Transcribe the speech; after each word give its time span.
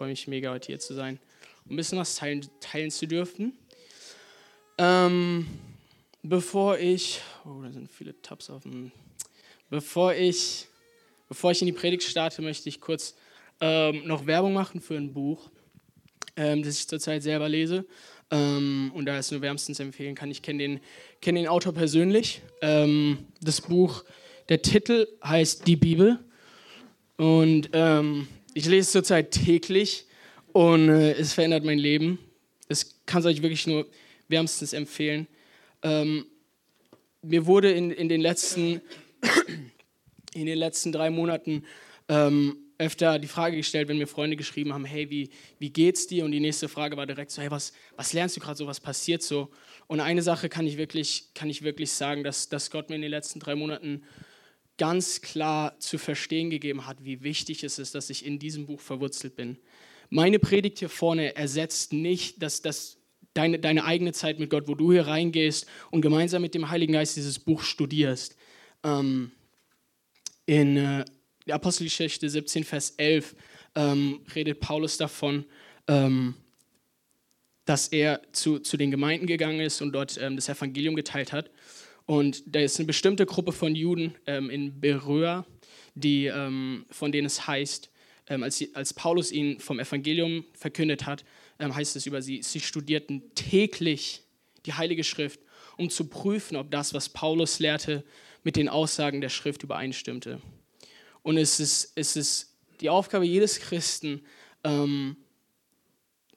freue 0.00 0.08
mich 0.08 0.26
mega, 0.28 0.50
heute 0.50 0.68
hier 0.68 0.78
zu 0.78 0.94
sein 0.94 1.18
und 1.66 1.72
ein 1.72 1.76
bisschen 1.76 1.98
was 1.98 2.16
teilen, 2.16 2.48
teilen 2.58 2.90
zu 2.90 3.06
dürfen. 3.06 3.52
Ähm, 4.78 5.46
bevor 6.22 6.78
ich, 6.78 7.20
oh, 7.44 7.60
da 7.62 7.70
sind 7.70 7.92
viele 7.92 8.18
Tabs 8.22 8.46
dem, 8.46 8.92
bevor 9.68 10.14
ich, 10.14 10.68
bevor 11.28 11.50
ich 11.50 11.60
in 11.60 11.66
die 11.66 11.74
Predigt 11.74 12.04
starte, 12.04 12.40
möchte 12.40 12.70
ich 12.70 12.80
kurz 12.80 13.14
ähm, 13.60 14.06
noch 14.06 14.24
Werbung 14.24 14.54
machen 14.54 14.80
für 14.80 14.96
ein 14.96 15.12
Buch, 15.12 15.50
ähm, 16.34 16.62
das 16.62 16.78
ich 16.78 16.88
zurzeit 16.88 17.22
selber 17.22 17.50
lese. 17.50 17.84
Ähm, 18.30 18.92
und 18.94 19.04
da 19.04 19.18
es 19.18 19.30
nur 19.30 19.42
wärmstens 19.42 19.80
empfehlen 19.80 20.14
kann. 20.14 20.30
Ich 20.30 20.40
kenne 20.40 20.60
den, 20.60 20.80
kenn 21.20 21.34
den 21.34 21.46
Autor 21.46 21.74
persönlich. 21.74 22.40
Ähm, 22.62 23.26
das 23.42 23.60
Buch, 23.60 24.02
der 24.48 24.62
Titel 24.62 25.08
heißt 25.22 25.66
Die 25.66 25.76
Bibel. 25.76 26.20
Und 27.18 27.68
ähm, 27.74 28.28
ich 28.54 28.66
lese 28.66 28.80
es 28.80 28.92
zurzeit 28.92 29.30
täglich 29.30 30.06
und 30.52 30.88
äh, 30.88 31.12
es 31.12 31.32
verändert 31.32 31.64
mein 31.64 31.78
Leben. 31.78 32.18
Es 32.68 33.00
kann 33.06 33.20
es 33.20 33.26
euch 33.26 33.42
wirklich 33.42 33.66
nur 33.66 33.86
wärmstens 34.28 34.72
empfehlen. 34.72 35.26
Ähm, 35.82 36.26
mir 37.22 37.46
wurde 37.46 37.70
in, 37.70 37.90
in, 37.90 38.08
den 38.08 38.20
letzten, 38.20 38.80
in 40.34 40.46
den 40.46 40.58
letzten 40.58 40.92
drei 40.92 41.10
Monaten 41.10 41.64
ähm, 42.08 42.56
öfter 42.78 43.18
die 43.18 43.28
Frage 43.28 43.56
gestellt, 43.56 43.88
wenn 43.88 43.98
mir 43.98 44.06
Freunde 44.06 44.36
geschrieben 44.36 44.72
haben, 44.72 44.86
hey, 44.86 45.10
wie, 45.10 45.28
wie 45.58 45.70
geht's 45.70 46.06
dir? 46.06 46.24
Und 46.24 46.32
die 46.32 46.40
nächste 46.40 46.68
Frage 46.68 46.96
war 46.96 47.06
direkt 47.06 47.30
so, 47.30 47.42
hey, 47.42 47.50
was, 47.50 47.72
was 47.96 48.14
lernst 48.14 48.36
du 48.36 48.40
gerade 48.40 48.56
so, 48.56 48.66
was 48.66 48.80
passiert 48.80 49.22
so? 49.22 49.50
Und 49.86 50.00
eine 50.00 50.22
Sache 50.22 50.48
kann 50.48 50.66
ich 50.66 50.78
wirklich, 50.78 51.34
kann 51.34 51.50
ich 51.50 51.62
wirklich 51.62 51.90
sagen, 51.90 52.24
dass, 52.24 52.48
dass 52.48 52.70
Gott 52.70 52.88
mir 52.88 52.96
in 52.96 53.02
den 53.02 53.10
letzten 53.10 53.38
drei 53.38 53.54
Monaten 53.54 54.02
ganz 54.80 55.20
klar 55.20 55.78
zu 55.78 55.98
verstehen 55.98 56.48
gegeben 56.48 56.86
hat, 56.86 57.04
wie 57.04 57.22
wichtig 57.22 57.64
es 57.64 57.78
ist, 57.78 57.94
dass 57.94 58.08
ich 58.08 58.24
in 58.24 58.38
diesem 58.38 58.64
Buch 58.64 58.80
verwurzelt 58.80 59.36
bin. 59.36 59.58
Meine 60.08 60.38
Predigt 60.38 60.78
hier 60.78 60.88
vorne 60.88 61.36
ersetzt 61.36 61.92
nicht 61.92 62.42
das, 62.42 62.62
das, 62.62 62.96
deine, 63.34 63.58
deine 63.58 63.84
eigene 63.84 64.14
Zeit 64.14 64.38
mit 64.38 64.48
Gott, 64.48 64.68
wo 64.68 64.74
du 64.74 64.90
hier 64.90 65.06
reingehst 65.06 65.66
und 65.90 66.00
gemeinsam 66.00 66.40
mit 66.40 66.54
dem 66.54 66.70
Heiligen 66.70 66.94
Geist 66.94 67.14
dieses 67.18 67.38
Buch 67.38 67.60
studierst. 67.60 68.36
Ähm, 68.82 69.32
in 70.46 70.78
äh, 70.78 71.04
der 71.46 71.56
Apostelgeschichte 71.56 72.30
17, 72.30 72.64
Vers 72.64 72.94
11 72.96 73.36
ähm, 73.74 74.20
redet 74.34 74.60
Paulus 74.60 74.96
davon, 74.96 75.44
ähm, 75.88 76.36
dass 77.66 77.88
er 77.88 78.22
zu, 78.32 78.60
zu 78.60 78.78
den 78.78 78.90
Gemeinden 78.90 79.26
gegangen 79.26 79.60
ist 79.60 79.82
und 79.82 79.92
dort 79.92 80.16
ähm, 80.16 80.36
das 80.36 80.48
Evangelium 80.48 80.96
geteilt 80.96 81.34
hat. 81.34 81.50
Und 82.10 82.42
da 82.44 82.58
ist 82.58 82.76
eine 82.80 82.88
bestimmte 82.88 83.24
Gruppe 83.24 83.52
von 83.52 83.76
Juden 83.76 84.16
ähm, 84.26 84.50
in 84.50 84.80
Beröa, 84.80 85.46
die, 85.94 86.26
ähm, 86.26 86.84
von 86.90 87.12
denen 87.12 87.28
es 87.28 87.46
heißt, 87.46 87.88
ähm, 88.26 88.42
als, 88.42 88.64
als 88.74 88.92
Paulus 88.92 89.30
ihnen 89.30 89.60
vom 89.60 89.78
Evangelium 89.78 90.44
verkündet 90.52 91.06
hat, 91.06 91.24
ähm, 91.60 91.72
heißt 91.72 91.94
es 91.94 92.06
über 92.06 92.20
sie, 92.20 92.42
sie 92.42 92.58
studierten 92.58 93.32
täglich 93.36 94.24
die 94.66 94.72
Heilige 94.72 95.04
Schrift, 95.04 95.38
um 95.76 95.88
zu 95.88 96.08
prüfen, 96.08 96.56
ob 96.56 96.72
das, 96.72 96.94
was 96.94 97.10
Paulus 97.10 97.60
lehrte, 97.60 98.02
mit 98.42 98.56
den 98.56 98.68
Aussagen 98.68 99.20
der 99.20 99.28
Schrift 99.28 99.62
übereinstimmte. 99.62 100.42
Und 101.22 101.36
es 101.36 101.60
ist, 101.60 101.92
es 101.94 102.16
ist 102.16 102.56
die 102.80 102.90
Aufgabe 102.90 103.24
jedes 103.24 103.60
Christen, 103.60 104.22
ähm, 104.64 105.16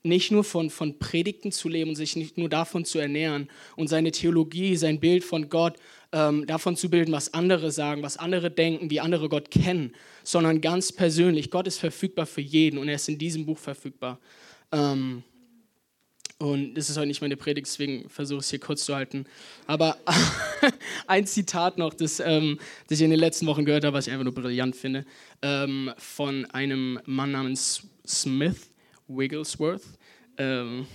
nicht 0.04 0.32
nur 0.32 0.44
von, 0.44 0.70
von 0.70 1.00
Predigten 1.00 1.52
zu 1.52 1.70
leben 1.70 1.90
und 1.90 1.96
sich 1.96 2.16
nicht 2.16 2.38
nur 2.38 2.50
davon 2.50 2.84
zu 2.84 3.00
ernähren 3.00 3.50
und 3.78 3.88
seine 3.88 4.12
Theologie, 4.12 4.76
sein 4.76 5.00
Bild 5.00 5.24
von 5.24 5.50
Gott 5.50 5.78
ähm, 6.12 6.46
davon 6.46 6.76
zu 6.76 6.90
bilden, 6.90 7.14
was 7.14 7.34
andere 7.34 7.72
sagen, 7.72 8.04
was 8.04 8.18
andere 8.18 8.52
denken, 8.52 8.90
wie 8.90 9.00
andere 9.00 9.30
Gott 9.30 9.50
kennen, 9.50 9.94
sondern 10.24 10.62
ganz 10.62 10.92
persönlich. 10.92 11.50
Gott 11.50 11.68
ist 11.68 11.80
verfügbar 11.80 12.26
für 12.26 12.42
jeden 12.42 12.78
und 12.78 12.90
er 12.90 12.96
ist 12.96 13.08
in 13.08 13.18
diesem 13.18 13.46
Buch 13.46 13.58
verfügbar. 13.58 14.20
Ähm, 14.72 15.24
und 16.40 16.74
das 16.74 16.90
ist 16.90 16.98
heute 16.98 17.08
nicht 17.08 17.22
meine 17.22 17.38
Predigt, 17.38 17.68
deswegen 17.68 18.10
versuche 18.10 18.40
ich 18.40 18.46
es 18.46 18.50
hier 18.50 18.60
kurz 18.60 18.84
zu 18.84 18.94
halten. 18.94 19.26
Aber 19.66 19.98
ein 21.08 21.26
Zitat 21.26 21.78
noch, 21.78 21.94
das, 21.94 22.20
ähm, 22.20 22.60
das 22.90 23.00
ich 23.00 23.06
in 23.06 23.12
den 23.12 23.20
letzten 23.20 23.46
Wochen 23.48 23.64
gehört 23.64 23.86
habe, 23.86 23.96
was 23.96 24.08
ich 24.08 24.12
einfach 24.12 24.26
nur 24.26 24.34
brillant 24.34 24.76
finde, 24.76 25.06
ähm, 25.42 25.94
von 25.98 26.46
einem 26.48 27.00
Mann 27.06 27.32
namens 27.32 27.88
Smith. 28.06 28.73
Wigglesworth. 29.18 29.82
Ähm, 30.38 30.88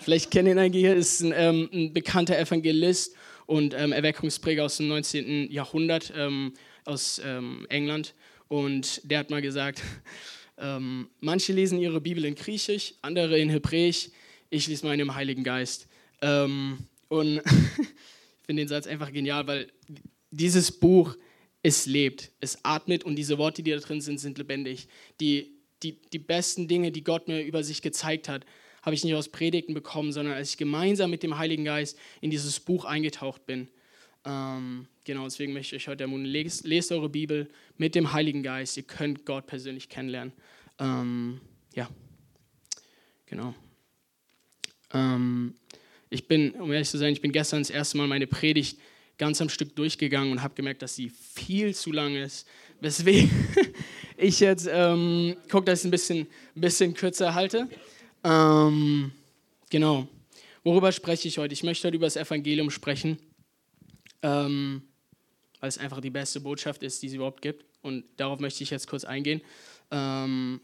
vielleicht 0.00 0.30
kennen 0.30 0.52
ihn 0.52 0.58
einige 0.58 0.78
hier, 0.78 0.94
ist 0.94 1.20
ein, 1.20 1.32
ähm, 1.34 1.68
ein 1.72 1.92
bekannter 1.92 2.38
Evangelist 2.38 3.14
und 3.46 3.74
ähm, 3.74 3.92
Erweckungspräger 3.92 4.64
aus 4.64 4.76
dem 4.78 4.88
19. 4.88 5.50
Jahrhundert 5.50 6.12
ähm, 6.16 6.54
aus 6.84 7.20
ähm, 7.24 7.66
England. 7.68 8.14
Und 8.48 9.00
der 9.04 9.20
hat 9.20 9.30
mal 9.30 9.42
gesagt, 9.42 9.82
ähm, 10.58 11.08
manche 11.20 11.52
lesen 11.52 11.78
ihre 11.78 12.00
Bibel 12.00 12.24
in 12.24 12.34
Griechisch, 12.34 12.94
andere 13.02 13.38
in 13.38 13.50
Hebräisch, 13.50 14.10
ich 14.50 14.66
lese 14.68 14.86
meine 14.86 15.02
im 15.02 15.14
Heiligen 15.14 15.42
Geist. 15.42 15.88
und 16.20 17.42
ich 17.44 18.46
finde 18.46 18.62
den 18.62 18.68
Satz 18.68 18.86
einfach 18.86 19.12
genial, 19.12 19.46
weil 19.46 19.72
dieses 20.30 20.70
Buch, 20.70 21.16
es 21.62 21.86
lebt, 21.86 22.30
es 22.40 22.64
atmet 22.64 23.02
und 23.02 23.16
diese 23.16 23.38
Worte, 23.38 23.62
die 23.62 23.72
da 23.72 23.78
drin 23.78 24.00
sind, 24.00 24.18
sind 24.18 24.38
lebendig. 24.38 24.86
Die 25.20 25.55
die, 25.86 25.98
die 26.12 26.18
besten 26.18 26.68
Dinge, 26.68 26.90
die 26.90 27.04
Gott 27.04 27.28
mir 27.28 27.42
über 27.42 27.62
sich 27.62 27.82
gezeigt 27.82 28.28
hat, 28.28 28.44
habe 28.82 28.94
ich 28.94 29.04
nicht 29.04 29.14
aus 29.14 29.28
Predigten 29.28 29.74
bekommen, 29.74 30.12
sondern 30.12 30.34
als 30.34 30.50
ich 30.50 30.56
gemeinsam 30.56 31.10
mit 31.10 31.22
dem 31.22 31.38
Heiligen 31.38 31.64
Geist 31.64 31.98
in 32.20 32.30
dieses 32.30 32.60
Buch 32.60 32.84
eingetaucht 32.84 33.46
bin. 33.46 33.68
Ähm, 34.24 34.86
genau, 35.04 35.24
deswegen 35.24 35.52
möchte 35.52 35.76
ich 35.76 35.82
euch 35.82 35.88
heute 35.88 36.04
ermutigen, 36.04 36.30
lest, 36.30 36.66
lest, 36.66 36.92
eure 36.92 37.08
Bibel 37.08 37.48
mit 37.76 37.94
dem 37.94 38.12
Heiligen 38.12 38.42
Geist. 38.42 38.76
Ihr 38.76 38.82
könnt 38.82 39.24
Gott 39.24 39.46
persönlich 39.46 39.88
kennenlernen. 39.88 40.32
Ähm, 40.78 41.40
ja, 41.74 41.88
genau. 43.26 43.54
Ähm, 44.92 45.54
ich 46.10 46.28
bin, 46.28 46.52
um 46.52 46.72
ehrlich 46.72 46.88
zu 46.88 46.98
sein, 46.98 47.12
ich 47.12 47.20
bin 47.20 47.32
gestern 47.32 47.60
das 47.60 47.70
erste 47.70 47.96
Mal 47.96 48.06
meine 48.06 48.26
Predigt 48.26 48.78
ganz 49.18 49.40
am 49.40 49.48
Stück 49.48 49.74
durchgegangen 49.76 50.30
und 50.32 50.42
habe 50.42 50.54
gemerkt, 50.54 50.82
dass 50.82 50.94
sie 50.94 51.08
viel 51.08 51.74
zu 51.74 51.92
lang 51.92 52.16
ist. 52.16 52.46
Weswegen 52.80 53.30
ich 54.16 54.40
jetzt 54.40 54.68
ähm, 54.70 55.36
gucke, 55.50 55.66
dass 55.66 55.80
ich 55.80 55.80
es 55.80 55.84
ein 55.84 55.90
bisschen, 55.90 56.26
bisschen 56.54 56.94
kürzer 56.94 57.34
halte. 57.34 57.68
Ähm, 58.24 59.12
genau. 59.70 60.08
Worüber 60.64 60.90
spreche 60.92 61.28
ich 61.28 61.38
heute? 61.38 61.52
Ich 61.52 61.62
möchte 61.62 61.86
heute 61.86 61.96
über 61.96 62.06
das 62.06 62.16
Evangelium 62.16 62.70
sprechen, 62.70 63.18
ähm, 64.22 64.82
weil 65.60 65.68
es 65.68 65.78
einfach 65.78 66.00
die 66.00 66.10
beste 66.10 66.40
Botschaft 66.40 66.82
ist, 66.82 67.02
die 67.02 67.06
es 67.06 67.12
überhaupt 67.12 67.42
gibt. 67.42 67.64
Und 67.82 68.04
darauf 68.16 68.40
möchte 68.40 68.64
ich 68.64 68.70
jetzt 68.70 68.88
kurz 68.88 69.04
eingehen. 69.04 69.42
Ähm, 69.90 70.60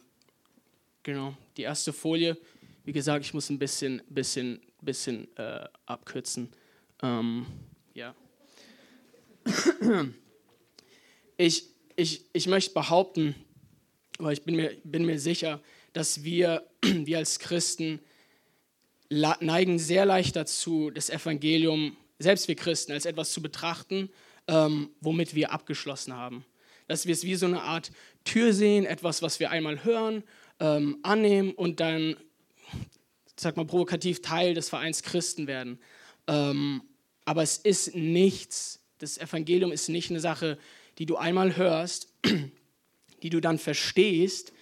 genau, 1.02 1.36
die 1.56 1.62
erste 1.62 1.92
Folie. 1.92 2.36
Wie 2.84 2.92
gesagt, 2.92 3.24
ich 3.24 3.32
muss 3.32 3.48
ein 3.48 3.58
bisschen, 3.58 4.02
bisschen, 4.08 4.60
bisschen 4.80 5.28
äh, 5.36 5.68
abkürzen. 5.86 6.48
Ähm, 7.02 7.46
ja. 7.94 8.14
Ich, 11.38 11.71
ich, 11.96 12.24
ich 12.32 12.46
möchte 12.46 12.74
behaupten, 12.74 13.34
aber 14.18 14.32
ich 14.32 14.42
bin 14.42 14.56
mir, 14.56 14.76
bin 14.84 15.04
mir 15.04 15.18
sicher, 15.18 15.60
dass 15.92 16.24
wir, 16.24 16.66
wir 16.82 17.18
als 17.18 17.38
Christen 17.38 18.00
neigen 19.10 19.78
sehr 19.78 20.06
leicht 20.06 20.36
dazu, 20.36 20.90
das 20.90 21.10
Evangelium, 21.10 21.96
selbst 22.18 22.48
wir 22.48 22.54
Christen, 22.54 22.92
als 22.92 23.04
etwas 23.04 23.32
zu 23.32 23.42
betrachten, 23.42 24.10
ähm, 24.48 24.90
womit 25.00 25.34
wir 25.34 25.52
abgeschlossen 25.52 26.14
haben. 26.16 26.44
Dass 26.88 27.06
wir 27.06 27.12
es 27.12 27.24
wie 27.24 27.34
so 27.34 27.46
eine 27.46 27.62
Art 27.62 27.90
Tür 28.24 28.52
sehen, 28.52 28.86
etwas, 28.86 29.22
was 29.22 29.38
wir 29.38 29.50
einmal 29.50 29.84
hören, 29.84 30.22
ähm, 30.60 30.98
annehmen 31.02 31.52
und 31.52 31.80
dann, 31.80 32.16
sag 33.36 33.56
mal 33.56 33.66
provokativ, 33.66 34.22
Teil 34.22 34.54
des 34.54 34.68
Vereins 34.68 35.02
Christen 35.02 35.46
werden. 35.46 35.78
Ähm, 36.26 36.82
aber 37.24 37.42
es 37.42 37.58
ist 37.58 37.94
nichts, 37.94 38.80
das 38.98 39.18
Evangelium 39.18 39.72
ist 39.72 39.88
nicht 39.88 40.10
eine 40.10 40.20
Sache, 40.20 40.58
die 40.98 41.06
du 41.06 41.16
einmal 41.16 41.56
hörst, 41.56 42.12
die 43.22 43.30
du 43.30 43.40
dann 43.40 43.58
verstehst. 43.58 44.52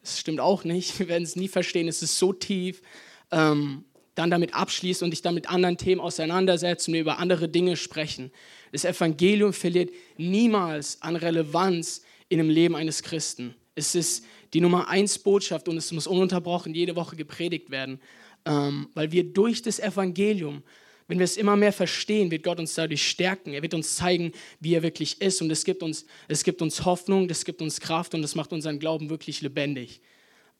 Das 0.00 0.20
stimmt 0.20 0.40
auch 0.40 0.64
nicht, 0.64 0.98
wir 0.98 1.08
werden 1.08 1.24
es 1.24 1.36
nie 1.36 1.48
verstehen, 1.48 1.88
es 1.88 2.02
ist 2.02 2.18
so 2.18 2.32
tief. 2.32 2.82
Ähm, 3.30 3.84
dann 4.14 4.30
damit 4.30 4.54
abschließt 4.54 5.02
und 5.02 5.12
dich 5.12 5.22
dann 5.22 5.34
mit 5.34 5.48
anderen 5.48 5.78
Themen 5.78 6.00
auseinandersetzt 6.00 6.88
und 6.88 6.94
über 6.94 7.18
andere 7.18 7.48
Dinge 7.48 7.76
sprechen. 7.76 8.30
Das 8.72 8.84
Evangelium 8.84 9.52
verliert 9.52 9.90
niemals 10.16 11.00
an 11.00 11.16
Relevanz 11.16 12.02
in 12.28 12.38
dem 12.38 12.50
Leben 12.50 12.76
eines 12.76 13.02
Christen. 13.02 13.54
Es 13.74 13.94
ist 13.94 14.24
die 14.52 14.60
Nummer 14.60 14.88
eins 14.88 15.18
Botschaft 15.18 15.68
und 15.68 15.76
es 15.76 15.92
muss 15.92 16.06
ununterbrochen 16.06 16.74
jede 16.74 16.96
Woche 16.96 17.16
gepredigt 17.16 17.70
werden, 17.70 18.00
ähm, 18.44 18.88
weil 18.94 19.12
wir 19.12 19.24
durch 19.24 19.62
das 19.62 19.78
Evangelium 19.78 20.62
wenn 21.10 21.18
wir 21.18 21.24
es 21.24 21.36
immer 21.36 21.56
mehr 21.56 21.72
verstehen, 21.72 22.30
wird 22.30 22.44
Gott 22.44 22.60
uns 22.60 22.76
dadurch 22.76 23.04
stärken. 23.08 23.52
Er 23.52 23.62
wird 23.62 23.74
uns 23.74 23.96
zeigen, 23.96 24.30
wie 24.60 24.74
er 24.74 24.84
wirklich 24.84 25.20
ist. 25.20 25.42
Und 25.42 25.50
es 25.50 25.64
gibt 25.64 25.82
uns, 25.82 26.06
es 26.28 26.44
gibt 26.44 26.62
uns 26.62 26.84
Hoffnung, 26.84 27.28
es 27.28 27.44
gibt 27.44 27.60
uns 27.62 27.80
Kraft 27.80 28.14
und 28.14 28.22
es 28.22 28.36
macht 28.36 28.52
unseren 28.52 28.78
Glauben 28.78 29.10
wirklich 29.10 29.40
lebendig. 29.40 30.00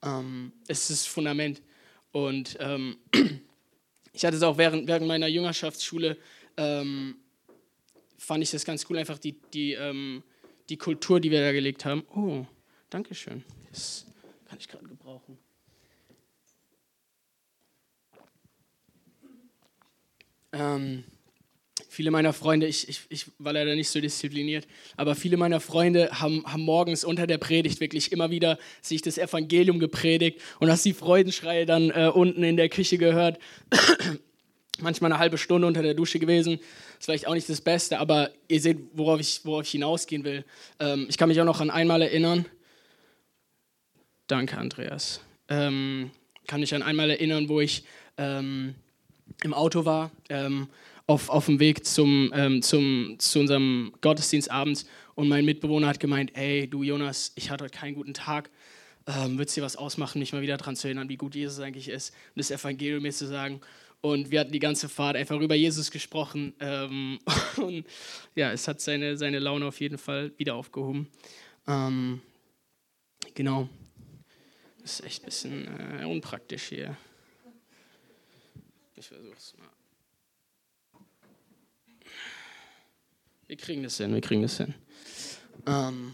Ähm, 0.03 0.51
es 0.67 0.81
ist 0.81 0.91
das 0.91 1.07
Fundament. 1.07 1.63
Und 2.11 2.57
ähm, 2.59 2.97
ich 4.13 4.25
hatte 4.25 4.37
es 4.37 4.43
auch 4.43 4.59
während, 4.59 4.89
während 4.89 5.07
meiner 5.07 5.29
Jüngerschaftsschule, 5.29 6.17
ähm, 6.57 7.15
fand 8.19 8.43
ich 8.43 8.51
das 8.51 8.65
ganz 8.65 8.85
cool, 8.91 8.99
einfach 8.99 9.21
die, 9.21 9.37
die, 9.55 9.75
ähm, 9.75 10.25
die 10.69 10.77
Kultur, 10.77 11.21
die 11.21 11.31
wir 11.31 11.43
da 11.43 11.53
gelegt 11.53 11.85
haben. 11.85 12.03
Oh, 12.13 12.45
danke 12.91 13.15
schön. 13.15 13.45
Das 13.71 14.05
kann 14.49 14.59
ich 14.59 14.67
gerade 14.67 14.89
gebrauchen. 14.89 15.39
Ähm, 20.53 21.05
viele 21.89 22.11
meiner 22.11 22.33
Freunde, 22.33 22.67
ich, 22.67 22.89
ich, 22.89 23.01
ich 23.09 23.27
war 23.39 23.53
leider 23.53 23.75
nicht 23.75 23.89
so 23.89 24.01
diszipliniert, 24.01 24.67
aber 24.97 25.15
viele 25.15 25.37
meiner 25.37 25.61
Freunde 25.61 26.21
haben, 26.21 26.45
haben 26.47 26.63
morgens 26.63 27.05
unter 27.05 27.27
der 27.27 27.39
Predigt 27.39 27.81
wirklich 27.81 28.13
immer 28.13 28.31
wieder 28.31 28.59
sich 28.81 29.03
das 29.03 29.19
Evangelium 29.19 29.79
gepredigt 29.79 30.41
und 30.61 30.71
hast 30.71 30.85
die 30.85 30.95
Freudenschreie 30.95 31.67
dann 31.67 31.91
äh, 31.91 32.11
unten 32.13 32.43
in 32.45 32.57
der 32.57 32.69
Küche 32.69 32.99
gehört. 32.99 33.39
Manchmal 34.81 35.13
eine 35.13 35.19
halbe 35.19 35.37
Stunde 35.37 35.67
unter 35.67 35.83
der 35.83 35.95
Dusche 35.95 36.19
gewesen. 36.19 36.55
Ist 36.55 37.05
vielleicht 37.05 37.27
auch 37.27 37.35
nicht 37.35 37.49
das 37.49 37.61
Beste, 37.61 37.99
aber 37.99 38.31
ihr 38.49 38.61
seht, 38.61 38.79
worauf 38.95 39.21
ich, 39.21 39.45
worauf 39.45 39.65
ich 39.65 39.71
hinausgehen 39.71 40.25
will. 40.25 40.45
Ähm, 40.79 41.07
ich 41.09 41.19
kann 41.19 41.29
mich 41.29 41.41
auch 41.41 41.45
noch 41.45 41.61
an 41.61 41.71
einmal 41.71 42.01
erinnern. 42.03 42.47
Danke, 44.27 44.57
Andreas. 44.57 45.21
Ähm, 45.49 46.13
kann 46.47 46.61
mich 46.61 46.75
an 46.75 46.83
einmal 46.83 47.11
erinnern, 47.11 47.49
wo 47.49 47.61
ich 47.61 47.85
ähm, 48.17 48.75
im 49.45 49.55
Auto 49.55 49.85
war, 49.85 50.11
ähm, 50.29 50.69
auf, 51.07 51.29
auf 51.29 51.47
dem 51.47 51.59
Weg 51.59 51.85
zum, 51.85 52.33
ähm, 52.35 52.63
zum, 52.63 53.17
zu 53.19 53.41
unserem 53.41 53.93
Gottesdienstabend 54.01 54.87
und 55.15 55.29
mein 55.29 55.45
Mitbewohner 55.45 55.89
hat 55.89 56.01
gemeint, 56.01 56.37
ey, 56.37 56.69
du 56.69 56.83
Jonas, 56.83 57.33
ich 57.35 57.51
hatte 57.51 57.65
heute 57.65 57.77
keinen 57.77 57.95
guten 57.95 58.15
Tag, 58.15 58.51
ähm, 59.07 59.39
würdest 59.39 59.57
dir 59.57 59.63
was 59.63 59.77
ausmachen, 59.77 60.19
mich 60.19 60.33
mal 60.33 60.43
wieder 60.43 60.57
daran 60.57 60.77
zu 60.77 60.87
erinnern, 60.87 61.09
wie 61.09 61.17
gut 61.17 61.35
Jesus 61.35 61.59
eigentlich 61.61 61.89
ist 61.89 62.15
und 62.35 62.39
das 62.39 62.51
Evangelium 62.51 63.03
mir 63.03 63.13
zu 63.13 63.27
sagen. 63.27 63.61
Und 64.03 64.31
wir 64.31 64.41
hatten 64.41 64.53
die 64.53 64.61
ganze 64.61 64.89
Fahrt 64.89 65.17
einfach 65.17 65.39
über 65.41 65.55
Jesus 65.55 65.91
gesprochen. 65.91 66.55
Ähm, 66.61 67.19
und 67.57 67.85
ja, 68.35 68.51
es 68.53 68.67
hat 68.67 68.81
seine, 68.81 69.17
seine 69.17 69.39
Laune 69.39 69.67
auf 69.67 69.81
jeden 69.81 69.99
Fall 69.99 70.33
wieder 70.39 70.55
aufgehoben. 70.55 71.09
Ähm, 71.67 72.23
genau. 73.35 73.69
Das 74.81 75.01
ist 75.01 75.05
echt 75.05 75.23
ein 75.23 75.27
bisschen 75.27 76.01
äh, 76.01 76.05
unpraktisch 76.05 76.69
hier. 76.69 76.97
Ich 79.01 79.09
versuch's 79.09 79.55
mal. 79.57 79.67
Wir 83.47 83.57
kriegen 83.57 83.83
das 83.83 83.97
hin, 83.97 84.13
wir 84.13 84.21
kriegen 84.21 84.43
das 84.43 84.59
hin. 84.59 84.75
Ähm, 85.67 86.13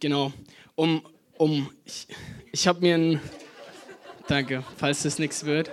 genau. 0.00 0.32
Um, 0.74 1.06
um, 1.36 1.70
ich, 1.84 2.06
ich 2.50 2.66
habe 2.66 2.80
mir 2.80 2.94
ein. 2.94 3.20
Danke, 4.28 4.64
falls 4.78 5.02
das 5.02 5.18
nichts 5.18 5.44
wird. 5.44 5.70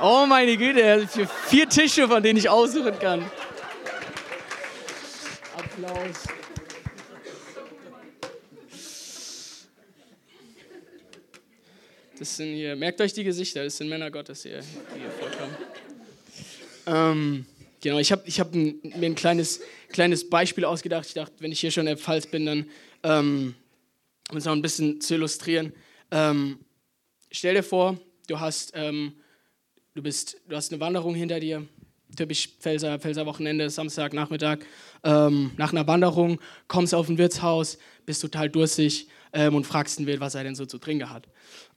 Oh 0.00 0.24
meine 0.24 0.56
Güte, 0.56 1.08
für 1.08 1.26
vier 1.26 1.68
Tische, 1.68 2.06
von 2.06 2.22
denen 2.22 2.38
ich 2.38 2.48
aussuchen 2.48 2.96
kann. 3.00 3.28
Applaus. 5.56 6.28
Das 12.18 12.36
sind 12.36 12.54
hier, 12.54 12.76
merkt 12.76 13.00
euch 13.00 13.12
die 13.12 13.24
Gesichter, 13.24 13.64
das 13.64 13.76
sind 13.76 13.88
Männer 13.88 14.10
Gottes 14.10 14.44
hier, 14.44 14.62
hier. 14.62 15.23
Ähm, 16.86 17.46
genau, 17.80 17.98
ich 17.98 18.12
habe 18.12 18.22
ich 18.26 18.40
hab 18.40 18.54
mir 18.54 18.74
ein 18.82 19.14
kleines, 19.14 19.60
kleines 19.88 20.28
Beispiel 20.28 20.64
ausgedacht. 20.64 21.06
Ich 21.06 21.14
dachte, 21.14 21.34
wenn 21.38 21.52
ich 21.52 21.60
hier 21.60 21.70
schon 21.70 21.82
in 21.82 21.86
der 21.86 21.98
Pfalz 21.98 22.26
bin, 22.26 22.46
dann, 22.46 22.66
ähm, 23.02 23.54
um 24.30 24.36
es 24.36 24.44
noch 24.44 24.52
ein 24.52 24.62
bisschen 24.62 25.00
zu 25.00 25.14
illustrieren. 25.14 25.72
Ähm, 26.10 26.58
stell 27.30 27.54
dir 27.54 27.62
vor, 27.62 27.98
du 28.28 28.40
hast, 28.40 28.72
ähm, 28.74 29.14
du, 29.94 30.02
bist, 30.02 30.40
du 30.48 30.56
hast 30.56 30.72
eine 30.72 30.80
Wanderung 30.80 31.14
hinter 31.14 31.40
dir, 31.40 31.66
typisch 32.16 32.48
Pfälzer, 32.60 32.98
Pfälzer 32.98 33.26
Wochenende, 33.26 33.68
Samstagnachmittag. 33.70 34.58
Ähm, 35.02 35.52
nach 35.56 35.72
einer 35.72 35.86
Wanderung 35.86 36.40
kommst 36.68 36.92
du 36.92 36.96
auf 36.96 37.08
ein 37.08 37.18
Wirtshaus, 37.18 37.78
bist 38.06 38.22
total 38.22 38.48
durstig 38.48 39.08
ähm, 39.32 39.54
und 39.54 39.66
fragst 39.66 39.98
den 39.98 40.06
Wirt, 40.06 40.20
was 40.20 40.34
er 40.34 40.44
denn 40.44 40.54
so 40.54 40.66
zu 40.66 40.78
trinken 40.78 41.10
hat. 41.10 41.26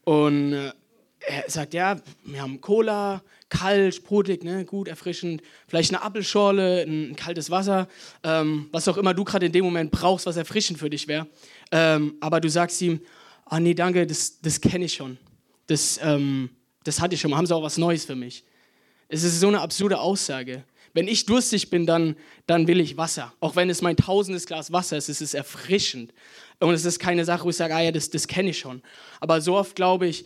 Und 0.04 0.54
äh, 0.54 0.72
er 1.20 1.50
sagt, 1.50 1.74
ja, 1.74 1.98
wir 2.26 2.42
haben 2.42 2.62
Cola, 2.62 3.22
kalt, 3.50 3.96
sprudig, 3.96 4.44
ne, 4.44 4.66
gut, 4.66 4.88
erfrischend, 4.88 5.42
vielleicht 5.68 5.94
eine 5.94 6.02
Apfelschorle, 6.02 6.84
ein, 6.84 7.16
kaltes 7.16 7.50
Wasser, 7.50 7.88
ähm, 8.24 8.68
was 8.72 8.88
auch 8.88 8.98
immer 8.98 9.14
du 9.14 9.24
gerade 9.24 9.46
in 9.46 9.52
dem 9.52 9.66
Moment 9.66 9.92
brauchst, 9.92 10.26
was 10.26 10.38
erfrischend 10.38 10.80
für 10.80 10.90
dich 10.90 11.08
wäre. 11.08 11.28
Ähm, 11.72 12.16
aber 12.20 12.40
du 12.40 12.50
sagst 12.50 12.82
ihm, 12.82 13.02
ah 13.46 13.60
nee, 13.60 13.74
danke, 13.74 14.06
das, 14.06 14.40
das 14.42 14.62
kenne 14.62 14.86
ich 14.86 14.94
schon. 14.94 15.18
Das, 15.68 16.00
ähm, 16.02 16.50
das 16.84 17.02
hatte 17.02 17.16
ich 17.16 17.22
schon 17.22 17.36
haben 17.36 17.46
sie 17.46 17.56
auch 17.56 17.64
was 17.64 17.78
Neues 17.78 18.06
für 18.06 18.16
mich. 18.16 18.44
Es 19.10 19.24
ist 19.24 19.40
so 19.40 19.48
eine 19.48 19.62
absurde 19.62 20.00
Aussage. 20.00 20.64
Wenn 20.94 21.08
ich 21.08 21.26
durstig 21.26 21.70
bin, 21.70 21.86
dann, 21.86 22.16
dann 22.48 22.68
will 22.68 22.80
ich 22.80 22.98
Wasser. 22.98 23.34
Auch 23.40 23.56
wenn 23.56 23.70
es 23.70 23.82
mein 23.82 23.96
tausendes 23.96 24.46
Glas 24.46 24.72
Wasser 24.72 24.98
ist, 24.98 25.10
es 25.10 25.22
ist 25.22 25.34
erfrischend. 25.34 26.14
Und 26.60 26.74
es 26.74 26.86
ist 26.86 27.00
keine 27.00 27.24
Sache, 27.24 27.46
wo 27.46 27.50
ich 27.50 27.56
sage, 27.56 27.76
ah 27.76 27.82
ja, 27.82 27.92
das, 27.92 28.10
das 28.10 28.28
kenne 28.28 28.50
ich 28.50 28.58
schon. 28.58 28.82
Aber 29.20 29.40
so 29.42 29.56
oft 29.56 29.76
glaube 29.76 30.08
ich, 30.08 30.26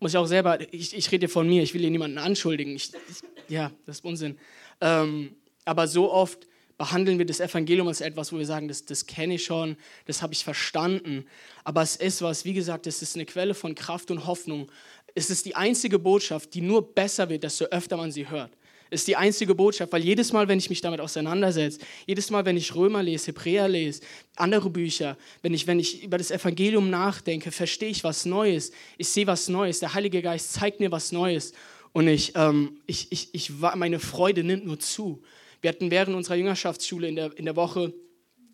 muss 0.00 0.12
ich 0.12 0.16
auch 0.18 0.26
selber, 0.26 0.58
ich, 0.72 0.96
ich 0.96 1.10
rede 1.12 1.28
von 1.28 1.48
mir, 1.48 1.62
ich 1.62 1.74
will 1.74 1.80
hier 1.80 1.90
niemanden 1.90 2.18
anschuldigen. 2.18 2.74
Ich, 2.74 2.92
ich, 2.92 3.22
ja, 3.48 3.72
das 3.86 3.96
ist 3.96 4.04
Unsinn. 4.04 4.38
Ähm, 4.80 5.34
aber 5.64 5.88
so 5.88 6.10
oft 6.12 6.46
behandeln 6.76 7.18
wir 7.18 7.26
das 7.26 7.40
Evangelium 7.40 7.88
als 7.88 8.00
etwas, 8.00 8.32
wo 8.32 8.38
wir 8.38 8.46
sagen, 8.46 8.68
das, 8.68 8.84
das 8.84 9.06
kenne 9.06 9.34
ich 9.34 9.44
schon, 9.44 9.76
das 10.06 10.22
habe 10.22 10.32
ich 10.32 10.44
verstanden. 10.44 11.26
Aber 11.64 11.82
es 11.82 11.96
ist 11.96 12.22
was, 12.22 12.44
wie 12.44 12.54
gesagt, 12.54 12.86
es 12.86 13.02
ist 13.02 13.16
eine 13.16 13.26
Quelle 13.26 13.54
von 13.54 13.74
Kraft 13.74 14.10
und 14.10 14.26
Hoffnung. 14.26 14.70
Es 15.14 15.30
ist 15.30 15.44
die 15.44 15.56
einzige 15.56 15.98
Botschaft, 15.98 16.54
die 16.54 16.60
nur 16.60 16.94
besser 16.94 17.28
wird, 17.28 17.42
desto 17.42 17.64
öfter 17.66 17.96
man 17.96 18.12
sie 18.12 18.28
hört 18.28 18.52
ist 18.90 19.08
die 19.08 19.16
einzige 19.16 19.54
Botschaft, 19.54 19.92
weil 19.92 20.04
jedes 20.04 20.32
Mal, 20.32 20.48
wenn 20.48 20.58
ich 20.58 20.70
mich 20.70 20.80
damit 20.80 21.00
auseinandersetze, 21.00 21.80
jedes 22.06 22.30
Mal, 22.30 22.44
wenn 22.44 22.56
ich 22.56 22.74
Römer 22.74 23.02
lese, 23.02 23.28
Hebräer 23.28 23.68
lese, 23.68 24.02
andere 24.36 24.70
Bücher, 24.70 25.16
wenn 25.42 25.54
ich, 25.54 25.66
wenn 25.66 25.78
ich 25.78 26.02
über 26.02 26.18
das 26.18 26.30
Evangelium 26.30 26.90
nachdenke, 26.90 27.50
verstehe 27.50 27.90
ich 27.90 28.04
was 28.04 28.24
Neues. 28.24 28.72
Ich 28.96 29.08
sehe 29.08 29.26
was 29.26 29.48
Neues. 29.48 29.80
Der 29.80 29.94
Heilige 29.94 30.22
Geist 30.22 30.52
zeigt 30.52 30.80
mir 30.80 30.90
was 30.90 31.12
Neues. 31.12 31.52
Und 31.92 32.08
ich, 32.08 32.32
ähm, 32.36 32.80
ich, 32.86 33.10
ich, 33.10 33.34
ich, 33.34 33.50
meine 33.74 33.98
Freude 33.98 34.44
nimmt 34.44 34.66
nur 34.66 34.78
zu. 34.78 35.22
Wir 35.60 35.70
hatten 35.70 35.90
während 35.90 36.16
unserer 36.16 36.36
Jüngerschaftsschule 36.36 37.08
in 37.08 37.16
der, 37.16 37.36
in 37.36 37.44
der 37.44 37.56
Woche 37.56 37.92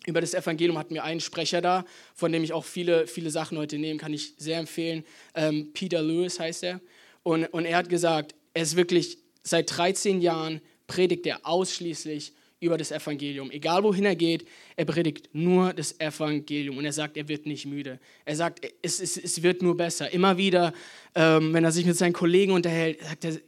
über 0.05 0.21
das 0.21 0.33
Evangelium 0.33 0.77
hatten 0.77 0.93
wir 0.93 1.03
einen 1.03 1.19
Sprecher 1.19 1.61
da, 1.61 1.83
von 2.13 2.31
dem 2.31 2.43
ich 2.43 2.53
auch 2.53 2.63
viele, 2.63 3.07
viele 3.07 3.31
Sachen 3.31 3.57
heute 3.57 3.77
nehmen 3.77 3.99
kann 3.99 4.13
ich 4.13 4.35
sehr 4.37 4.59
empfehlen. 4.59 5.03
Ähm, 5.33 5.71
Peter 5.73 6.01
Lewis 6.01 6.39
heißt 6.39 6.63
er. 6.63 6.81
Und, 7.23 7.45
und 7.45 7.65
er 7.65 7.77
hat 7.77 7.89
gesagt, 7.89 8.35
er 8.53 8.61
ist 8.61 8.75
wirklich 8.75 9.17
Seit 9.47 9.77
13 9.77 10.21
Jahren 10.21 10.59
predigt 10.87 11.27
er 11.27 11.45
ausschließlich 11.45 12.33
über 12.59 12.77
das 12.77 12.91
Evangelium. 12.91 13.51
Egal 13.51 13.83
wohin 13.83 14.05
er 14.05 14.15
geht, 14.15 14.47
er 14.75 14.85
predigt 14.85 15.29
nur 15.33 15.71
das 15.71 15.99
Evangelium. 15.99 16.77
Und 16.77 16.85
er 16.85 16.93
sagt, 16.93 17.15
er 17.15 17.27
wird 17.27 17.45
nicht 17.45 17.67
müde. 17.67 17.99
Er 18.25 18.35
sagt, 18.35 18.65
es, 18.81 18.99
es, 18.99 19.17
es 19.17 19.43
wird 19.43 19.61
nur 19.61 19.77
besser. 19.77 20.11
Immer 20.11 20.37
wieder, 20.37 20.73
ähm, 21.13 21.53
wenn 21.53 21.63
er 21.63 21.71
sich 21.71 21.85
mit 21.85 21.95
seinen 21.95 22.13
Kollegen 22.13 22.53
unterhält, 22.53 23.01
sagt 23.03 23.25
er, 23.25 23.39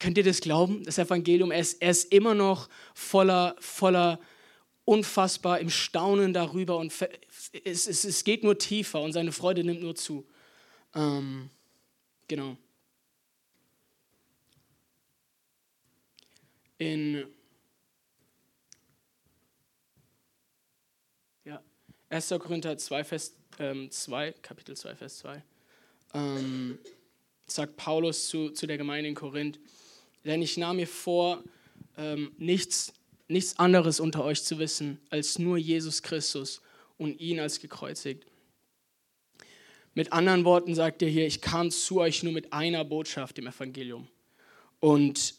könnt 0.00 0.18
ihr 0.18 0.24
das 0.24 0.40
glauben? 0.40 0.82
Das 0.82 0.98
Evangelium, 0.98 1.52
er 1.52 1.60
ist, 1.60 1.80
er 1.80 1.90
ist 1.90 2.12
immer 2.12 2.34
noch 2.34 2.68
voller, 2.92 3.54
voller, 3.60 4.18
unfassbar 4.84 5.60
im 5.60 5.70
Staunen 5.70 6.32
darüber. 6.32 6.78
Und 6.78 6.92
es, 7.64 7.86
es, 7.86 8.04
es 8.04 8.24
geht 8.24 8.42
nur 8.42 8.58
tiefer 8.58 9.00
und 9.00 9.12
seine 9.12 9.30
Freude 9.30 9.62
nimmt 9.62 9.82
nur 9.82 9.94
zu. 9.94 10.26
Ähm, 10.96 11.48
genau. 12.26 12.56
In 16.78 17.24
ja, 21.44 21.62
1. 22.10 22.28
Korinther 22.38 22.76
2, 22.76 23.04
Vers 23.04 23.36
ähm, 23.58 23.90
2, 23.90 24.32
Kapitel 24.42 24.76
2, 24.76 24.94
Vers 24.94 25.18
2, 25.18 25.42
ähm, 26.14 26.78
sagt 27.46 27.76
Paulus 27.76 28.28
zu, 28.28 28.50
zu 28.50 28.66
der 28.66 28.78
Gemeinde 28.78 29.08
in 29.08 29.14
Korinth, 29.14 29.58
denn 30.24 30.42
ich 30.42 30.56
nahm 30.56 30.76
mir 30.76 30.88
vor, 30.88 31.42
ähm, 31.96 32.32
nichts, 32.36 32.92
nichts 33.28 33.58
anderes 33.58 34.00
unter 34.00 34.24
euch 34.24 34.42
zu 34.42 34.58
wissen, 34.58 35.00
als 35.10 35.38
nur 35.38 35.56
Jesus 35.56 36.02
Christus 36.02 36.60
und 36.98 37.20
ihn 37.20 37.40
als 37.40 37.60
gekreuzigt. 37.60 38.26
Mit 39.94 40.12
anderen 40.12 40.44
Worten 40.44 40.74
sagt 40.74 41.00
er 41.00 41.08
hier, 41.08 41.26
ich 41.26 41.40
kam 41.40 41.70
zu 41.70 42.00
euch 42.00 42.22
nur 42.22 42.32
mit 42.32 42.52
einer 42.52 42.84
Botschaft, 42.84 43.38
dem 43.38 43.46
Evangelium. 43.46 44.08
Und 44.78 45.36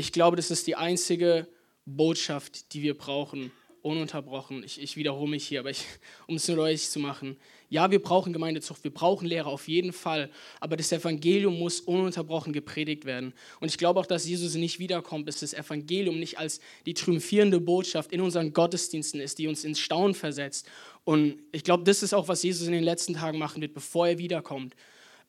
ich 0.00 0.12
glaube, 0.12 0.36
das 0.36 0.50
ist 0.50 0.66
die 0.66 0.76
einzige 0.76 1.46
Botschaft, 1.84 2.72
die 2.72 2.80
wir 2.80 2.96
brauchen, 2.96 3.52
ununterbrochen. 3.82 4.64
Ich, 4.64 4.80
ich 4.80 4.96
wiederhole 4.96 5.30
mich 5.30 5.46
hier, 5.46 5.60
aber 5.60 5.72
um 6.26 6.36
es 6.36 6.48
nur 6.48 6.56
deutlich 6.56 6.88
zu 6.88 7.00
machen. 7.00 7.36
Ja, 7.68 7.90
wir 7.90 8.02
brauchen 8.02 8.32
Gemeindezucht, 8.32 8.82
wir 8.82 8.94
brauchen 8.94 9.28
Lehre 9.28 9.50
auf 9.50 9.68
jeden 9.68 9.92
Fall, 9.92 10.30
aber 10.58 10.78
das 10.78 10.90
Evangelium 10.90 11.58
muss 11.58 11.80
ununterbrochen 11.80 12.54
gepredigt 12.54 13.04
werden. 13.04 13.34
Und 13.60 13.68
ich 13.68 13.76
glaube 13.76 14.00
auch, 14.00 14.06
dass 14.06 14.26
Jesus 14.26 14.54
nicht 14.54 14.78
wiederkommt, 14.78 15.26
bis 15.26 15.40
das 15.40 15.52
Evangelium 15.52 16.18
nicht 16.18 16.38
als 16.38 16.60
die 16.86 16.94
triumphierende 16.94 17.60
Botschaft 17.60 18.10
in 18.10 18.22
unseren 18.22 18.54
Gottesdiensten 18.54 19.20
ist, 19.20 19.38
die 19.38 19.48
uns 19.48 19.64
ins 19.64 19.80
Staunen 19.80 20.14
versetzt. 20.14 20.66
Und 21.04 21.42
ich 21.52 21.62
glaube, 21.62 21.84
das 21.84 22.02
ist 22.02 22.14
auch, 22.14 22.26
was 22.26 22.42
Jesus 22.42 22.66
in 22.66 22.72
den 22.72 22.84
letzten 22.84 23.14
Tagen 23.14 23.38
machen 23.38 23.60
wird, 23.60 23.74
bevor 23.74 24.08
er 24.08 24.18
wiederkommt. 24.18 24.74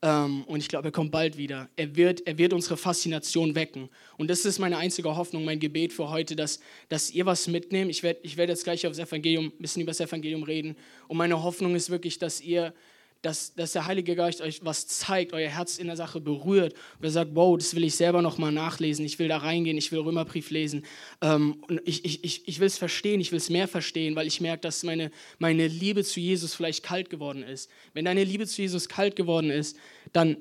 Ähm, 0.03 0.43
und 0.45 0.59
ich 0.59 0.67
glaube, 0.67 0.87
er 0.87 0.91
kommt 0.91 1.11
bald 1.11 1.37
wieder. 1.37 1.69
Er 1.75 1.95
wird, 1.95 2.25
er 2.25 2.37
wird 2.37 2.53
unsere 2.53 2.75
Faszination 2.75 3.53
wecken. 3.53 3.89
Und 4.17 4.29
das 4.29 4.45
ist 4.45 4.57
meine 4.57 4.77
einzige 4.77 5.15
Hoffnung, 5.15 5.45
mein 5.45 5.59
Gebet 5.59 5.93
für 5.93 6.09
heute, 6.09 6.35
dass, 6.35 6.59
dass 6.89 7.11
ihr 7.11 7.25
was 7.25 7.47
mitnehmt. 7.47 7.91
Ich 7.91 8.01
werde 8.01 8.19
ich 8.23 8.37
werd 8.37 8.49
jetzt 8.49 8.63
gleich 8.63 8.85
auf 8.87 8.93
das 8.95 9.07
Evangelium, 9.07 9.45
ein 9.45 9.61
bisschen 9.61 9.83
über 9.83 9.91
das 9.91 9.99
Evangelium 9.99 10.43
reden. 10.43 10.75
Und 11.07 11.17
meine 11.17 11.43
Hoffnung 11.43 11.75
ist 11.75 11.89
wirklich, 11.89 12.17
dass 12.17 12.41
ihr, 12.41 12.73
dass, 13.21 13.53
dass 13.53 13.73
der 13.73 13.85
Heilige 13.85 14.15
Geist 14.15 14.41
euch 14.41 14.65
was 14.65 14.87
zeigt, 14.87 15.33
euer 15.33 15.49
Herz 15.49 15.77
in 15.77 15.87
der 15.87 15.95
Sache 15.95 16.19
berührt 16.19 16.73
und 16.97 17.05
ihr 17.05 17.11
sagt, 17.11 17.31
wow, 17.35 17.55
das 17.57 17.75
will 17.75 17.83
ich 17.83 17.95
selber 17.95 18.21
nochmal 18.21 18.51
nachlesen, 18.51 19.05
ich 19.05 19.19
will 19.19 19.27
da 19.27 19.37
reingehen, 19.37 19.77
ich 19.77 19.91
will 19.91 19.99
Römerbrief 19.99 20.49
lesen 20.49 20.85
ähm, 21.21 21.63
und 21.67 21.81
ich, 21.85 22.03
ich, 22.03 22.23
ich, 22.23 22.47
ich 22.47 22.59
will 22.59 22.67
es 22.67 22.77
verstehen, 22.77 23.21
ich 23.21 23.31
will 23.31 23.37
es 23.37 23.49
mehr 23.49 23.67
verstehen, 23.67 24.15
weil 24.15 24.27
ich 24.27 24.41
merke, 24.41 24.61
dass 24.61 24.83
meine, 24.83 25.11
meine 25.37 25.67
Liebe 25.67 26.03
zu 26.03 26.19
Jesus 26.19 26.55
vielleicht 26.55 26.83
kalt 26.83 27.09
geworden 27.09 27.43
ist. 27.43 27.69
Wenn 27.93 28.05
deine 28.05 28.23
Liebe 28.23 28.47
zu 28.47 28.61
Jesus 28.61 28.89
kalt 28.89 29.15
geworden 29.15 29.51
ist, 29.51 29.77
dann 30.13 30.37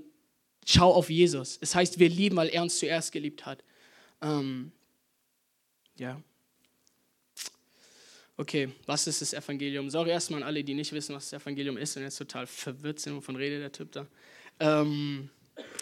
schau 0.66 0.92
auf 0.92 1.10
Jesus. 1.10 1.58
Es 1.60 1.74
heißt, 1.74 1.98
wir 1.98 2.08
lieben, 2.08 2.36
weil 2.36 2.48
er 2.48 2.62
uns 2.62 2.78
zuerst 2.78 3.12
geliebt 3.12 3.44
hat. 3.44 3.62
Ähm, 4.22 4.72
ja. 5.98 6.22
Okay, 8.40 8.70
was 8.86 9.06
ist 9.06 9.20
das 9.20 9.34
Evangelium? 9.34 9.90
Sorry 9.90 10.08
erstmal 10.08 10.40
an 10.40 10.46
alle, 10.46 10.64
die 10.64 10.72
nicht 10.72 10.90
wissen, 10.92 11.14
was 11.14 11.28
das 11.28 11.42
Evangelium 11.42 11.76
ist 11.76 11.94
und 11.98 12.04
jetzt 12.04 12.16
total 12.16 12.46
verwirrt 12.46 12.98
sind, 12.98 13.14
wovon 13.14 13.36
redet 13.36 13.60
der 13.60 13.70
Typ 13.70 13.92
da. 13.92 14.06
Ähm, 14.58 15.28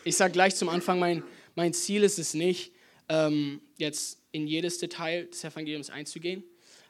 ich 0.02 0.16
sage 0.16 0.32
gleich 0.32 0.56
zum 0.56 0.68
Anfang, 0.68 0.98
mein, 0.98 1.22
mein 1.54 1.72
Ziel 1.72 2.02
ist 2.02 2.18
es 2.18 2.34
nicht, 2.34 2.72
ähm, 3.08 3.60
jetzt 3.76 4.18
in 4.32 4.48
jedes 4.48 4.78
Detail 4.78 5.26
des 5.26 5.44
Evangeliums 5.44 5.88
einzugehen. 5.88 6.42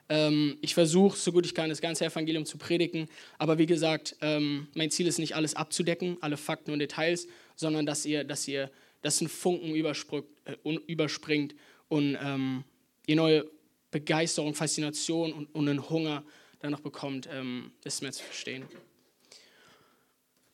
Ähm, 0.08 0.56
ich 0.62 0.72
versuche, 0.72 1.18
so 1.18 1.32
gut 1.32 1.44
ich 1.44 1.54
kann, 1.54 1.68
das 1.68 1.82
ganze 1.82 2.06
Evangelium 2.06 2.46
zu 2.46 2.56
predigen, 2.56 3.06
aber 3.36 3.58
wie 3.58 3.66
gesagt, 3.66 4.16
ähm, 4.22 4.68
mein 4.72 4.90
Ziel 4.90 5.06
ist 5.06 5.18
nicht, 5.18 5.36
alles 5.36 5.54
abzudecken, 5.54 6.16
alle 6.22 6.38
Fakten 6.38 6.70
und 6.70 6.78
Details, 6.78 7.28
sondern 7.56 7.84
dass 7.84 8.06
ihr, 8.06 8.24
dass 8.24 8.48
ihr, 8.48 8.70
dass 9.02 9.20
ein 9.20 9.28
Funken 9.28 9.74
äh, 9.74 10.74
überspringt 10.86 11.54
und 11.88 12.16
ähm, 12.22 12.64
ihr 13.06 13.16
neue 13.16 13.44
Begeisterung, 13.90 14.54
Faszination 14.54 15.32
und, 15.32 15.54
und 15.54 15.68
einen 15.68 15.88
Hunger 15.88 16.24
danach 16.60 16.80
bekommt, 16.80 17.28
ähm, 17.30 17.72
das 17.82 18.02
mehr 18.02 18.12
zu 18.12 18.22
verstehen. 18.22 18.64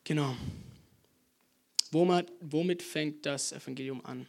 Genau. 0.03 0.35
Womit, 1.91 2.31
womit 2.41 2.83
fängt 2.83 3.25
das 3.25 3.51
Evangelium 3.51 4.05
an? 4.05 4.27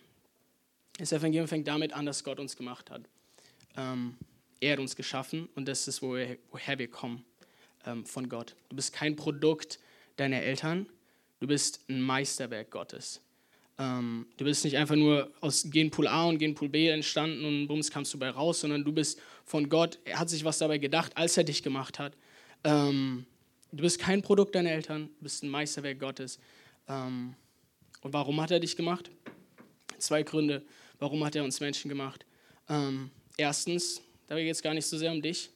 Das 0.98 1.12
Evangelium 1.12 1.48
fängt 1.48 1.68
damit 1.68 1.92
an, 1.92 2.06
dass 2.06 2.24
Gott 2.24 2.40
uns 2.40 2.56
gemacht 2.56 2.90
hat. 2.90 3.02
Ähm, 3.76 4.16
er 4.60 4.72
hat 4.72 4.78
uns 4.78 4.96
geschaffen 4.96 5.48
und 5.54 5.68
das 5.68 5.86
ist, 5.86 6.00
woher, 6.00 6.38
woher 6.50 6.78
wir 6.78 6.88
kommen, 6.88 7.24
ähm, 7.84 8.06
von 8.06 8.28
Gott. 8.28 8.56
Du 8.68 8.76
bist 8.76 8.92
kein 8.92 9.16
Produkt 9.16 9.78
deiner 10.16 10.40
Eltern, 10.40 10.86
du 11.40 11.46
bist 11.46 11.80
ein 11.88 12.00
Meisterwerk 12.00 12.70
Gottes. 12.70 13.20
Ähm, 13.78 14.26
du 14.36 14.44
bist 14.44 14.64
nicht 14.64 14.76
einfach 14.76 14.96
nur 14.96 15.30
aus 15.40 15.66
Genpool 15.70 16.06
A 16.06 16.24
und 16.24 16.38
Genpool 16.38 16.68
B 16.68 16.88
entstanden 16.88 17.44
und 17.44 17.68
bums 17.68 17.90
kamst 17.90 18.12
du 18.14 18.18
bei 18.18 18.30
raus, 18.30 18.60
sondern 18.60 18.84
du 18.84 18.92
bist 18.92 19.20
von 19.44 19.68
Gott, 19.68 19.98
er 20.04 20.18
hat 20.18 20.30
sich 20.30 20.44
was 20.44 20.58
dabei 20.58 20.78
gedacht, 20.78 21.16
als 21.16 21.36
er 21.36 21.44
dich 21.44 21.62
gemacht 21.62 21.98
hat. 21.98 22.16
Ähm, 22.64 23.26
du 23.72 23.82
bist 23.82 23.98
kein 23.98 24.22
Produkt 24.22 24.54
deiner 24.54 24.70
Eltern, 24.70 25.10
du 25.18 25.22
bist 25.22 25.42
ein 25.42 25.50
Meisterwerk 25.50 26.00
Gottes. 26.00 26.38
Ähm, 26.88 27.34
und 28.00 28.12
warum 28.12 28.40
hat 28.40 28.50
er 28.50 28.60
dich 28.60 28.76
gemacht? 28.76 29.10
Zwei 29.98 30.22
Gründe, 30.22 30.64
warum 30.98 31.24
hat 31.24 31.36
er 31.36 31.44
uns 31.44 31.60
Menschen 31.60 31.88
gemacht. 31.88 32.24
Ähm, 32.68 33.10
erstens, 33.36 34.00
da 34.26 34.36
geht 34.36 34.50
es 34.50 34.62
gar 34.62 34.74
nicht 34.74 34.86
so 34.86 34.96
sehr 34.96 35.12
um 35.12 35.20
dich. 35.20 35.50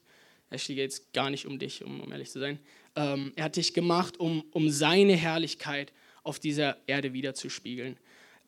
Ashley 0.51 0.75
geht 0.75 1.13
gar 1.13 1.31
nicht 1.31 1.47
um 1.47 1.59
dich, 1.59 1.85
um, 1.85 2.01
um 2.01 2.13
ehrlich 2.13 2.31
zu 2.31 2.41
sein. 2.41 2.59
Ähm, 2.97 3.33
er 3.37 3.45
hat 3.45 3.57
dich 3.57 3.73
gemacht, 3.73 4.19
um, 4.19 4.45
um 4.51 4.69
seine 4.69 5.15
Herrlichkeit 5.15 5.93
auf 6.23 6.39
dieser 6.39 6.77
Erde 6.87 7.13
wiederzuspiegeln. 7.13 7.97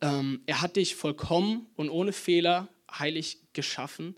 Ähm, 0.03 0.41
er 0.45 0.61
hat 0.61 0.75
dich 0.75 0.95
vollkommen 0.95 1.65
und 1.77 1.89
ohne 1.89 2.11
Fehler 2.11 2.67
heilig 2.91 3.37
geschaffen. 3.53 4.17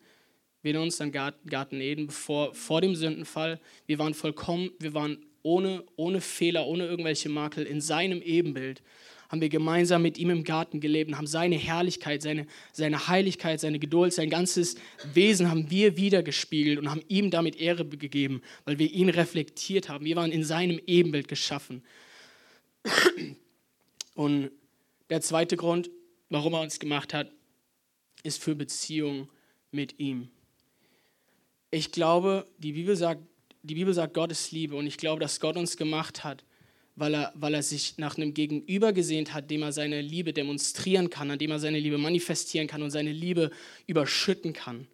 Wir 0.64 0.74
in 0.74 0.78
uns 0.82 0.98
dann 0.98 1.12
Garten 1.12 1.80
Eden, 1.80 2.08
bevor, 2.08 2.56
vor 2.56 2.82
dem 2.82 2.96
Sündenfall. 2.96 3.62
Wir 3.86 4.00
waren 4.00 4.16
vollkommen, 4.16 4.72
wir 4.80 4.96
waren 4.96 5.24
ohne, 5.44 5.84
ohne 5.96 6.22
Fehler, 6.22 6.66
ohne 6.66 6.88
irgendwelche 6.88 7.30
Makel 7.30 7.66
in 7.66 7.82
seinem 7.82 8.24
Ebenbild. 8.24 8.82
Haben 9.30 9.42
wir 9.42 9.50
gemeinsam 9.50 10.02
mit 10.02 10.18
ihm 10.18 10.32
im 10.32 10.44
Garten 10.44 10.80
gelebt 10.80 11.12
und 11.12 11.18
haben 11.18 11.28
seine 11.28 11.56
Herrlichkeit, 11.56 12.24
seine, 12.24 12.48
seine 12.74 13.08
Heiligkeit, 13.08 13.60
seine 13.60 13.78
Geduld, 13.78 14.12
sein 14.12 14.32
ganzes 14.32 14.78
Wesen 15.14 15.52
haben 15.52 15.70
wir 15.70 15.98
wiedergespiegelt 15.98 16.80
und 16.80 16.90
haben 16.90 17.04
ihm 17.10 17.30
damit 17.30 17.58
Ehre 17.58 17.86
gegeben, 17.86 18.42
weil 18.66 18.80
wir 18.80 18.92
ihn 18.92 19.10
reflektiert 19.10 19.88
haben. 19.88 20.04
Wir 20.04 20.16
waren 20.16 20.32
in 20.32 20.44
seinem 20.44 20.80
Ebenbild 20.88 21.28
geschaffen. 21.28 21.84
Und 24.16 24.50
der 25.10 25.22
zweite 25.22 25.58
Grund, 25.58 25.90
warum 26.30 26.54
er 26.54 26.62
uns 26.62 26.80
gemacht 26.80 27.14
hat, 27.14 27.32
ist 28.24 28.42
für 28.42 28.56
Beziehung 28.56 29.30
mit 29.72 30.00
ihm. 30.00 30.30
Ich 31.72 31.92
glaube, 31.92 32.48
die 32.58 32.74
Bibel 32.74 32.96
sagt, 32.96 33.22
die 33.62 33.76
Bibel 33.76 33.94
sagt, 33.94 34.14
Gott 34.14 34.32
ist 34.32 34.52
Liebe 34.52 34.76
und 34.76 34.88
ich 34.88 34.98
glaube, 34.98 35.20
dass 35.20 35.40
Gott 35.40 35.58
uns 35.58 35.78
gemacht 35.78 36.24
hat, 36.24 36.44
weil 36.96 37.14
er, 37.14 37.34
weil 37.36 37.54
er 37.54 37.64
sich 37.64 37.98
nach 37.98 38.18
einem 38.18 38.34
Gegenüber 38.34 38.94
gesehnt 38.94 39.34
hat, 39.34 39.52
dem 39.52 39.64
er 39.64 39.72
seine 39.72 40.02
Liebe 40.02 40.34
demonstrieren 40.34 41.10
kann, 41.10 41.32
an 41.32 41.40
dem 41.40 41.52
er 41.52 41.60
seine 41.60 41.80
Liebe 41.80 41.98
manifestieren 41.98 42.68
kann 42.68 42.82
und 42.82 42.92
seine 42.92 43.12
Liebe 43.12 43.52
überschütten 43.88 44.54
kann. 44.54 44.88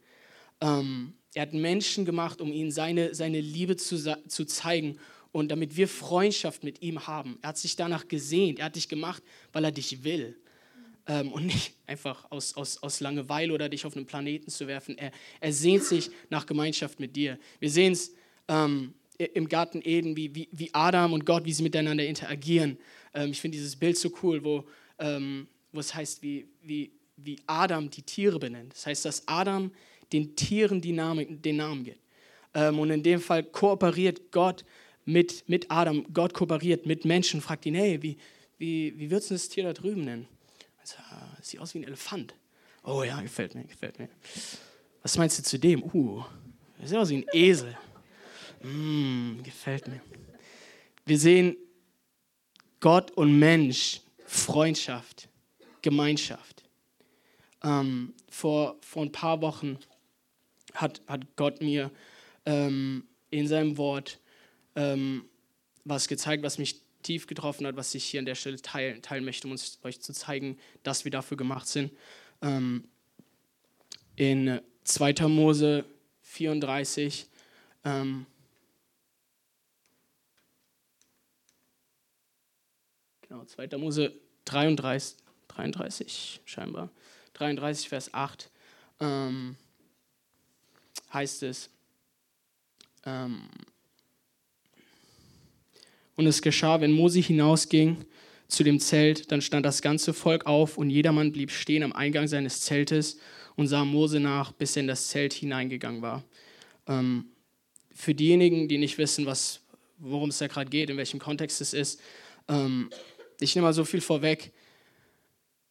Ähm, 0.61 1.13
er 1.33 1.43
hat 1.43 1.53
Menschen 1.53 2.05
gemacht, 2.05 2.41
um 2.41 2.51
ihnen 2.51 2.71
seine, 2.71 3.13
seine 3.13 3.39
Liebe 3.39 3.77
zu, 3.77 3.97
zu 4.27 4.45
zeigen 4.45 4.97
und 5.31 5.49
damit 5.49 5.75
wir 5.77 5.87
Freundschaft 5.87 6.63
mit 6.63 6.81
ihm 6.81 7.07
haben. 7.07 7.37
Er 7.41 7.49
hat 7.49 7.57
sich 7.57 7.75
danach 7.75 8.07
gesehnt, 8.07 8.59
er 8.59 8.65
hat 8.65 8.75
dich 8.75 8.89
gemacht, 8.89 9.23
weil 9.53 9.63
er 9.63 9.71
dich 9.71 10.03
will. 10.03 10.37
Ähm, 11.07 11.31
und 11.31 11.45
nicht 11.47 11.73
einfach 11.87 12.29
aus, 12.29 12.55
aus, 12.55 12.81
aus 12.83 12.99
Langeweile 12.99 13.53
oder 13.53 13.69
dich 13.69 13.85
auf 13.85 13.95
einen 13.95 14.05
Planeten 14.05 14.51
zu 14.51 14.67
werfen. 14.67 14.97
Er, 14.97 15.11
er 15.39 15.53
sehnt 15.53 15.83
sich 15.83 16.11
nach 16.29 16.45
Gemeinschaft 16.45 16.99
mit 16.99 17.15
dir. 17.15 17.39
Wir 17.59 17.69
sehen 17.69 17.93
es 17.93 18.13
ähm, 18.47 18.93
im 19.17 19.47
Garten 19.47 19.81
Eden, 19.83 20.15
wie, 20.15 20.33
wie, 20.35 20.49
wie 20.51 20.73
Adam 20.73 21.13
und 21.13 21.25
Gott, 21.25 21.45
wie 21.45 21.53
sie 21.53 21.63
miteinander 21.63 22.05
interagieren. 22.05 22.77
Ähm, 23.13 23.31
ich 23.31 23.41
finde 23.41 23.57
dieses 23.57 23.75
Bild 23.75 23.97
so 23.97 24.11
cool, 24.21 24.43
wo, 24.43 24.65
ähm, 24.99 25.47
wo 25.71 25.79
es 25.79 25.93
heißt, 25.93 26.21
wie, 26.21 26.47
wie, 26.61 26.91
wie 27.17 27.39
Adam 27.47 27.89
die 27.89 28.03
Tiere 28.03 28.39
benennt. 28.39 28.73
Das 28.73 28.85
heißt, 28.85 29.05
dass 29.05 29.27
Adam 29.27 29.71
den 30.11 30.35
Tieren 30.35 30.81
die 30.81 30.91
Namen, 30.91 31.41
den 31.41 31.57
Namen 31.57 31.83
gibt. 31.83 31.99
Ähm, 32.53 32.79
und 32.79 32.89
in 32.89 33.01
dem 33.01 33.21
Fall 33.21 33.43
kooperiert 33.43 34.31
Gott 34.31 34.65
mit, 35.05 35.47
mit 35.47 35.69
Adam, 35.71 36.05
Gott 36.13 36.33
kooperiert 36.33 36.85
mit 36.85 37.05
Menschen, 37.05 37.41
fragt 37.41 37.65
ihn, 37.65 37.75
hey, 37.75 38.01
wie, 38.01 38.17
wie, 38.57 38.97
wie 38.97 39.09
würdest 39.09 39.31
du 39.31 39.35
das 39.35 39.49
Tier 39.49 39.63
da 39.63 39.73
drüben 39.73 40.01
nennen? 40.01 40.27
Also, 40.79 40.95
sieht 41.41 41.59
aus 41.59 41.73
wie 41.73 41.79
ein 41.79 41.83
Elefant. 41.83 42.33
Oh 42.83 43.03
ja, 43.03 43.21
gefällt 43.21 43.55
mir, 43.55 43.63
gefällt 43.63 43.99
mir. 43.99 44.09
Was 45.01 45.17
meinst 45.17 45.37
du 45.39 45.43
zu 45.43 45.59
dem? 45.59 45.83
Uh, 45.83 46.23
das 46.79 46.89
sieht 46.89 46.97
aus 46.97 47.09
wie 47.09 47.17
ein 47.17 47.25
Esel. 47.33 47.77
Mm, 48.63 49.41
gefällt 49.43 49.87
mir. 49.87 50.01
Wir 51.05 51.17
sehen 51.17 51.55
Gott 52.79 53.11
und 53.11 53.37
Mensch, 53.37 54.01
Freundschaft, 54.25 55.29
Gemeinschaft. 55.81 56.63
Ähm, 57.63 58.13
vor, 58.29 58.77
vor 58.81 59.03
ein 59.03 59.11
paar 59.11 59.41
Wochen 59.41 59.77
hat, 60.73 61.01
hat 61.07 61.35
Gott 61.35 61.61
mir 61.61 61.91
ähm, 62.45 63.03
in 63.29 63.47
seinem 63.47 63.77
Wort 63.77 64.19
ähm, 64.75 65.25
was 65.83 66.07
gezeigt, 66.07 66.43
was 66.43 66.57
mich 66.57 66.81
tief 67.01 67.27
getroffen 67.27 67.65
hat, 67.65 67.75
was 67.75 67.95
ich 67.95 68.05
hier 68.05 68.19
an 68.19 68.25
der 68.25 68.35
Stelle 68.35 68.61
teilen, 68.61 69.01
teilen 69.01 69.25
möchte, 69.25 69.47
um 69.47 69.51
uns, 69.51 69.79
euch 69.83 69.99
zu 70.01 70.13
zeigen, 70.13 70.57
dass 70.83 71.03
wir 71.03 71.11
dafür 71.11 71.37
gemacht 71.37 71.67
sind. 71.67 71.91
Ähm, 72.41 72.87
in 74.15 74.61
2. 74.83 75.27
Mose 75.27 75.85
34, 76.21 77.27
ähm, 77.85 78.25
genau, 83.21 83.43
2. 83.45 83.77
Mose 83.77 84.13
33, 84.45 85.17
33 85.47 86.41
scheinbar, 86.45 86.89
33, 87.33 87.89
Vers 87.89 88.13
8, 88.13 88.49
ähm, 88.99 89.55
heißt 91.11 91.43
es, 91.43 91.69
ähm, 93.05 93.49
und 96.21 96.27
es 96.27 96.43
geschah, 96.43 96.79
wenn 96.81 96.91
Mose 96.91 97.19
hinausging 97.19 97.97
zu 98.47 98.63
dem 98.63 98.79
Zelt, 98.79 99.31
dann 99.31 99.41
stand 99.41 99.65
das 99.65 99.81
ganze 99.81 100.13
Volk 100.13 100.45
auf 100.45 100.77
und 100.77 100.91
jedermann 100.91 101.31
blieb 101.31 101.49
stehen 101.49 101.81
am 101.81 101.93
Eingang 101.93 102.27
seines 102.27 102.61
Zeltes 102.61 103.17
und 103.55 103.65
sah 103.65 103.85
Mose 103.85 104.19
nach, 104.19 104.51
bis 104.51 104.75
er 104.75 104.81
in 104.81 104.87
das 104.87 105.07
Zelt 105.07 105.33
hineingegangen 105.33 106.03
war. 106.03 106.23
Ähm, 106.87 107.25
für 107.91 108.13
diejenigen, 108.13 108.67
die 108.67 108.77
nicht 108.77 108.99
wissen, 108.99 109.27
worum 109.97 110.29
es 110.29 110.37
da 110.37 110.45
gerade 110.45 110.69
geht, 110.69 110.91
in 110.91 110.97
welchem 110.97 111.19
Kontext 111.19 111.59
es 111.59 111.73
ist, 111.73 111.99
ähm, 112.47 112.91
ich 113.39 113.55
nehme 113.55 113.65
mal 113.65 113.73
so 113.73 113.83
viel 113.83 114.01
vorweg. 114.01 114.51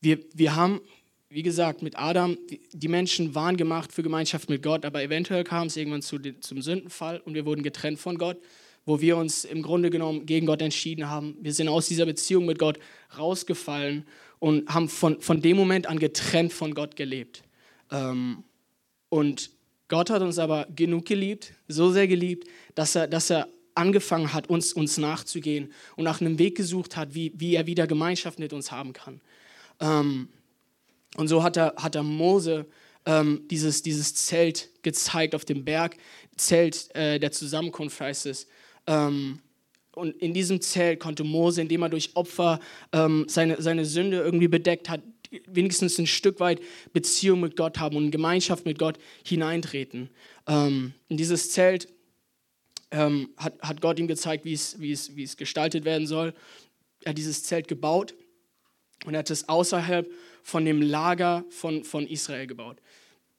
Wir, 0.01 0.19
wir 0.35 0.57
haben, 0.57 0.81
wie 1.29 1.45
gesagt, 1.45 1.81
mit 1.81 1.97
Adam, 1.97 2.37
die 2.73 2.89
Menschen 2.89 3.37
waren 3.37 3.57
gemacht 3.57 3.93
für 3.93 4.03
Gemeinschaft 4.03 4.51
mit 4.51 4.65
Gott, 4.65 4.85
aber 4.85 5.01
eventuell 5.01 5.45
kam 5.45 5.69
es 5.69 5.77
irgendwann 5.77 6.03
zu, 6.03 6.19
zum 6.41 6.61
Sündenfall 6.61 7.21
und 7.21 7.35
wir 7.35 7.47
wurden 7.47 7.63
getrennt 7.63 8.01
von 8.01 8.19
Gott 8.19 8.39
wo 8.91 9.01
wir 9.01 9.17
uns 9.17 9.45
im 9.45 9.63
Grunde 9.63 9.89
genommen 9.89 10.27
gegen 10.27 10.47
Gott 10.47 10.61
entschieden 10.61 11.09
haben. 11.09 11.37
Wir 11.41 11.55
sind 11.55 11.69
aus 11.69 11.87
dieser 11.87 12.07
Beziehung 12.07 12.45
mit 12.45 12.59
Gott 12.59 12.81
rausgefallen 13.17 14.05
und 14.41 14.69
haben 14.69 14.89
von, 14.89 15.21
von 15.21 15.41
dem 15.41 15.57
Moment 15.57 15.87
an 15.87 16.01
getrennt 16.01 16.53
von 16.53 16.75
Gott 16.75 16.97
gelebt. 16.97 17.45
Ähm, 17.93 18.43
und 19.09 19.51
Gott 19.87 20.11
hat 20.11 20.23
uns 20.23 20.41
aber 20.41 20.67
genug 20.75 21.05
geliebt, 21.07 21.53
so 21.69 21.93
sehr 21.93 22.09
geliebt, 22.09 22.49
dass 22.75 22.97
er, 22.97 23.07
dass 23.07 23.31
er 23.31 23.47
angefangen 23.77 24.33
hat, 24.33 24.49
uns, 24.49 24.73
uns 24.73 24.99
nachzugehen 24.99 25.73
und 25.95 26.03
nach 26.03 26.21
einem 26.21 26.41
Weg 26.41 26.57
gesucht 26.57 26.97
hat, 26.97 27.15
wie, 27.15 27.33
wie 27.37 27.55
er 27.55 27.69
wieder 27.69 27.87
Gemeinschaft 27.87 28.41
mit 28.41 28.53
uns 28.53 28.73
haben 28.73 28.93
kann. 28.93 29.21
Ähm, 29.79 30.31
und 31.15 31.29
so 31.29 31.45
hat 31.45 31.57
er, 31.57 31.75
hat 31.77 31.95
er 31.95 32.03
Mose 32.03 32.67
ähm, 33.07 33.43
dieses, 33.49 33.83
dieses 33.83 34.17
Zelt 34.17 34.69
gezeigt 34.83 35.37
auf 35.37 35.45
dem 35.45 35.65
Berg, 35.65 35.97
Zelt 36.37 36.93
äh, 36.97 37.21
der 37.21 37.31
Zusammenkunft 37.31 38.01
heißt 38.01 38.27
es. 38.27 38.49
Ähm, 38.91 39.39
und 39.95 40.17
in 40.17 40.35
diesem 40.35 40.61
Zelt 40.61 41.01
konnte 41.01 41.25
Mose, 41.25 41.61
indem 41.61 41.83
er 41.83 41.89
durch 41.89 42.11
Opfer 42.15 42.61
ähm, 42.93 43.25
seine, 43.29 43.61
seine 43.63 43.85
Sünde 43.85 44.19
irgendwie 44.19 44.49
bedeckt 44.49 44.89
hat, 44.89 45.03
wenigstens 45.47 45.99
ein 45.99 46.07
Stück 46.07 46.41
weit 46.41 46.61
Beziehung 46.93 47.41
mit 47.41 47.57
Gott 47.57 47.79
haben 47.79 47.97
und 47.97 48.07
in 48.07 48.11
Gemeinschaft 48.11 48.65
mit 48.65 48.79
Gott 48.79 48.99
hineintreten. 49.25 50.11
Ähm, 50.47 50.93
in 51.09 51.17
dieses 51.17 51.51
Zelt 51.51 51.89
ähm, 52.91 53.31
hat, 53.37 53.61
hat 53.61 53.81
Gott 53.81 53.99
ihm 53.99 54.09
gezeigt, 54.09 54.45
wie 54.45 54.53
es 54.53 55.37
gestaltet 55.37 55.85
werden 55.85 56.07
soll. 56.07 56.35
Er 57.03 57.11
hat 57.11 57.19
dieses 57.19 57.45
Zelt 57.45 57.69
gebaut 57.69 58.15
und 59.07 59.15
er 59.15 59.21
hat 59.21 59.31
es 59.31 59.49
außerhalb 59.49 60.11
von 60.43 60.65
dem 60.65 60.83
Lager 60.83 61.45
von, 61.51 61.85
von 61.85 62.07
Israel 62.07 62.47
gebaut, 62.47 62.79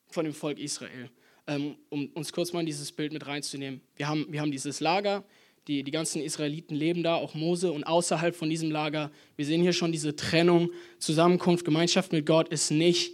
von 0.10 0.25
dem 0.25 0.34
Volk 0.34 0.60
Israel. 0.60 1.10
Ähm, 1.48 1.75
um 1.89 2.08
uns 2.13 2.31
kurz 2.31 2.53
mal 2.53 2.62
in 2.62 2.65
dieses 2.65 2.91
Bild 2.91 3.12
mit 3.12 3.25
reinzunehmen. 3.25 3.81
Wir 3.96 4.08
haben, 4.08 4.27
wir 4.29 4.41
haben 4.41 4.51
dieses 4.51 4.79
Lager, 4.79 5.24
die, 5.68 5.84
die 5.84 5.91
ganzen 5.91 6.22
Israeliten 6.22 6.75
leben 6.75 7.03
da, 7.03 7.15
auch 7.15 7.34
Mose, 7.34 7.72
und 7.72 7.84
außerhalb 7.84 8.36
von 8.36 8.50
diesem 8.50 8.72
Lager, 8.72 9.12
wir 9.36 9.46
sehen 9.46 9.62
hier 9.62 9.74
schon 9.74 9.91
diese 9.91 10.15
Trennung, 10.15 10.72
Zusammenkunft, 10.98 11.65
Gemeinschaft 11.65 12.12
mit 12.12 12.25
Gott 12.25 12.50
ist 12.50 12.72
nicht, 12.72 13.13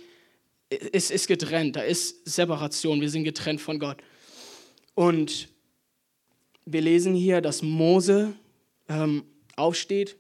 ist, 0.69 1.11
ist 1.11 1.27
getrennt, 1.27 1.75
da 1.75 1.81
ist 1.81 2.25
Separation, 2.27 3.01
wir 3.01 3.09
sind 3.09 3.23
getrennt 3.23 3.61
von 3.61 3.79
Gott. 3.79 3.97
Und 4.95 5.49
wir 6.65 6.81
lesen 6.81 7.13
hier, 7.13 7.41
dass 7.41 7.61
Mose 7.61 8.33
ähm, 8.89 9.23
aufsteht 9.55 10.17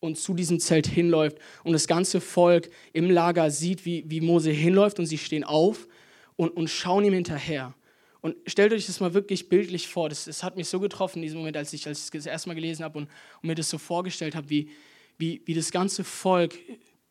und 0.00 0.18
zu 0.18 0.34
diesem 0.34 0.60
Zelt 0.60 0.86
hinläuft 0.86 1.38
und 1.64 1.72
das 1.72 1.86
ganze 1.86 2.20
Volk 2.20 2.70
im 2.92 3.10
Lager 3.10 3.50
sieht, 3.50 3.84
wie, 3.84 4.04
wie 4.06 4.20
Mose 4.20 4.50
hinläuft 4.50 4.98
und 4.98 5.06
sie 5.06 5.18
stehen 5.18 5.44
auf 5.44 5.88
und, 6.36 6.50
und 6.50 6.68
schauen 6.68 7.04
ihm 7.04 7.14
hinterher. 7.14 7.74
Und 8.20 8.36
stellt 8.46 8.72
euch 8.72 8.86
das 8.86 9.00
mal 9.00 9.14
wirklich 9.14 9.48
bildlich 9.48 9.88
vor. 9.88 10.08
Das, 10.08 10.24
das 10.24 10.42
hat 10.42 10.56
mich 10.56 10.68
so 10.68 10.80
getroffen 10.80 11.18
in 11.18 11.22
diesem 11.22 11.38
Moment, 11.38 11.56
als 11.56 11.72
ich, 11.72 11.86
als 11.86 12.04
ich 12.04 12.10
das 12.10 12.26
erste 12.26 12.48
Mal 12.48 12.54
gelesen 12.54 12.84
habe 12.84 12.98
und, 12.98 13.04
und 13.04 13.46
mir 13.46 13.54
das 13.54 13.70
so 13.70 13.78
vorgestellt 13.78 14.34
habe, 14.34 14.50
wie, 14.50 14.70
wie, 15.18 15.40
wie 15.44 15.54
das 15.54 15.70
ganze 15.70 16.02
Volk, 16.02 16.58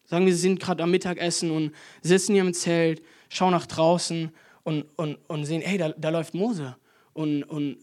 sagen 0.06 0.26
wir, 0.26 0.34
sie 0.34 0.42
sind 0.42 0.60
gerade 0.60 0.84
am 0.84 0.92
Mittagessen 0.92 1.52
und 1.52 1.74
sitzen 2.02 2.34
hier 2.34 2.42
im 2.42 2.54
Zelt, 2.54 3.02
schauen 3.30 3.52
nach 3.52 3.68
draußen 3.68 4.32
und, 4.64 4.86
und, 4.98 5.18
und 5.28 5.46
sehen, 5.46 5.62
hey, 5.62 5.78
da, 5.78 5.90
da 5.90 6.10
läuft 6.10 6.34
Mose. 6.34 6.76
Und, 7.14 7.44
und 7.44 7.78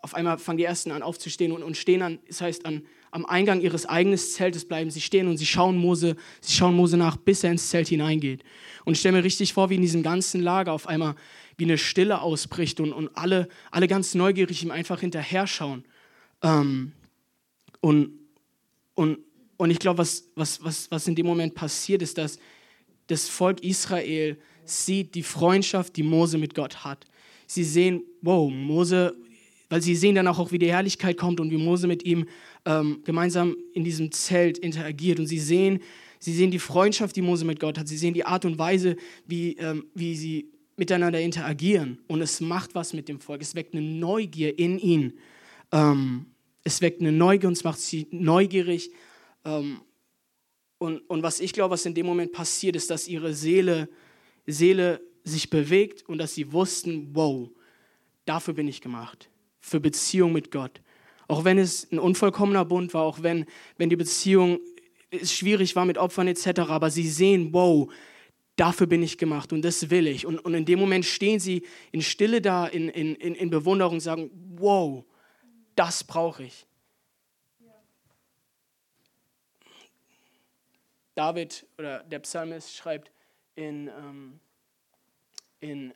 auf 0.00 0.14
einmal 0.14 0.38
fangen 0.38 0.58
die 0.58 0.64
Ersten 0.64 0.90
an 0.90 1.02
aufzustehen 1.02 1.52
und, 1.52 1.62
und 1.62 1.76
stehen 1.76 2.02
an, 2.02 2.18
das 2.26 2.40
heißt, 2.40 2.66
an, 2.66 2.84
am 3.10 3.24
Eingang 3.26 3.60
ihres 3.60 3.86
eigenen 3.86 4.18
Zeltes 4.18 4.66
bleiben 4.66 4.90
sie 4.90 5.00
stehen 5.00 5.28
und 5.28 5.36
sie 5.36 5.46
schauen 5.46 5.76
Mose, 5.76 6.16
sie 6.40 6.52
schauen 6.52 6.74
Mose 6.74 6.96
nach, 6.96 7.16
bis 7.16 7.44
er 7.44 7.50
ins 7.50 7.68
Zelt 7.70 7.88
hineingeht. 7.88 8.42
Und 8.84 8.94
ich 8.94 9.00
stelle 9.00 9.18
mir 9.18 9.24
richtig 9.24 9.52
vor, 9.52 9.70
wie 9.70 9.76
in 9.76 9.82
diesem 9.82 10.02
ganzen 10.02 10.42
Lager 10.42 10.72
auf 10.72 10.86
einmal 10.86 11.14
wie 11.56 11.64
eine 11.64 11.78
Stille 11.78 12.20
ausbricht 12.20 12.80
und, 12.80 12.92
und 12.92 13.16
alle, 13.16 13.48
alle 13.70 13.88
ganz 13.88 14.14
neugierig 14.14 14.62
ihm 14.62 14.70
einfach 14.70 15.00
hinterher 15.00 15.46
schauen. 15.46 15.84
Ähm, 16.42 16.92
und, 17.80 18.12
und, 18.94 19.18
und 19.56 19.70
ich 19.70 19.78
glaube, 19.78 19.98
was, 19.98 20.28
was, 20.36 20.62
was, 20.62 20.90
was 20.90 21.08
in 21.08 21.14
dem 21.14 21.26
Moment 21.26 21.54
passiert, 21.54 22.00
ist, 22.02 22.16
dass 22.16 22.38
das 23.08 23.28
Volk 23.28 23.62
Israel 23.62 24.38
sieht 24.64 25.14
die 25.14 25.22
Freundschaft, 25.22 25.96
die 25.96 26.02
Mose 26.02 26.38
mit 26.38 26.54
Gott 26.54 26.84
hat. 26.84 27.06
Sie 27.46 27.64
sehen, 27.64 28.02
wow, 28.22 28.50
Mose, 28.50 29.16
weil 29.68 29.82
sie 29.82 29.96
sehen 29.96 30.14
dann 30.14 30.28
auch, 30.28 30.52
wie 30.52 30.58
die 30.58 30.70
Herrlichkeit 30.70 31.16
kommt 31.16 31.40
und 31.40 31.50
wie 31.50 31.56
Mose 31.56 31.86
mit 31.86 32.04
ihm 32.04 32.26
ähm, 32.68 33.00
gemeinsam 33.02 33.56
in 33.72 33.82
diesem 33.82 34.12
Zelt 34.12 34.58
interagiert. 34.58 35.18
Und 35.18 35.26
sie 35.26 35.38
sehen, 35.38 35.80
sie 36.18 36.34
sehen 36.34 36.50
die 36.50 36.58
Freundschaft, 36.58 37.16
die 37.16 37.22
Mose 37.22 37.46
mit 37.46 37.58
Gott 37.58 37.78
hat. 37.78 37.88
Sie 37.88 37.96
sehen 37.96 38.12
die 38.12 38.26
Art 38.26 38.44
und 38.44 38.58
Weise, 38.58 38.96
wie, 39.26 39.56
ähm, 39.56 39.86
wie 39.94 40.14
sie 40.14 40.50
miteinander 40.76 41.18
interagieren. 41.18 41.98
Und 42.08 42.20
es 42.20 42.40
macht 42.42 42.74
was 42.74 42.92
mit 42.92 43.08
dem 43.08 43.20
Volk. 43.20 43.40
Es 43.40 43.54
weckt 43.54 43.74
eine 43.74 43.82
Neugier 43.82 44.58
in 44.58 44.78
ihnen. 44.78 45.14
Ähm, 45.72 46.26
es 46.62 46.82
weckt 46.82 47.00
eine 47.00 47.10
Neugier 47.10 47.48
und 47.48 47.54
es 47.54 47.64
macht 47.64 47.80
sie 47.80 48.06
neugierig. 48.10 48.90
Ähm, 49.46 49.80
und, 50.76 50.98
und 51.08 51.22
was 51.22 51.40
ich 51.40 51.54
glaube, 51.54 51.72
was 51.72 51.86
in 51.86 51.94
dem 51.94 52.04
Moment 52.04 52.32
passiert, 52.32 52.76
ist, 52.76 52.90
dass 52.90 53.08
ihre 53.08 53.32
Seele, 53.32 53.88
Seele 54.46 55.00
sich 55.24 55.48
bewegt 55.48 56.06
und 56.06 56.18
dass 56.18 56.34
sie 56.34 56.52
wussten, 56.52 57.08
wow, 57.14 57.48
dafür 58.26 58.52
bin 58.52 58.68
ich 58.68 58.82
gemacht. 58.82 59.30
Für 59.58 59.80
Beziehung 59.80 60.34
mit 60.34 60.50
Gott. 60.50 60.82
Auch 61.28 61.44
wenn 61.44 61.58
es 61.58 61.90
ein 61.92 61.98
unvollkommener 61.98 62.64
Bund 62.64 62.94
war, 62.94 63.02
auch 63.02 63.22
wenn, 63.22 63.46
wenn 63.76 63.90
die 63.90 63.96
Beziehung 63.96 64.60
schwierig 65.22 65.76
war 65.76 65.84
mit 65.84 65.98
Opfern 65.98 66.26
etc., 66.26 66.60
aber 66.68 66.90
sie 66.90 67.08
sehen, 67.08 67.52
wow, 67.52 67.92
dafür 68.56 68.86
bin 68.86 69.02
ich 69.02 69.18
gemacht 69.18 69.52
und 69.52 69.62
das 69.62 69.90
will 69.90 70.06
ich. 70.06 70.26
Und, 70.26 70.38
und 70.38 70.54
in 70.54 70.64
dem 70.64 70.78
Moment 70.78 71.04
stehen 71.04 71.38
sie 71.38 71.66
in 71.92 72.02
Stille 72.02 72.40
da, 72.40 72.66
in, 72.66 72.88
in, 72.88 73.14
in 73.14 73.50
Bewunderung 73.50 73.94
und 73.94 74.00
sagen, 74.00 74.30
wow, 74.56 75.04
das 75.76 76.02
brauche 76.02 76.44
ich. 76.44 76.66
David 81.14 81.66
oder 81.78 82.04
der 82.04 82.20
Psalmist 82.20 82.76
schreibt 82.76 83.10
in, 83.56 83.88
ähm, 83.88 84.40
in, 85.60 85.92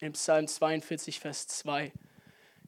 in 0.00 0.12
Psalm 0.12 0.46
42, 0.46 1.18
Vers 1.18 1.46
2, 1.48 1.92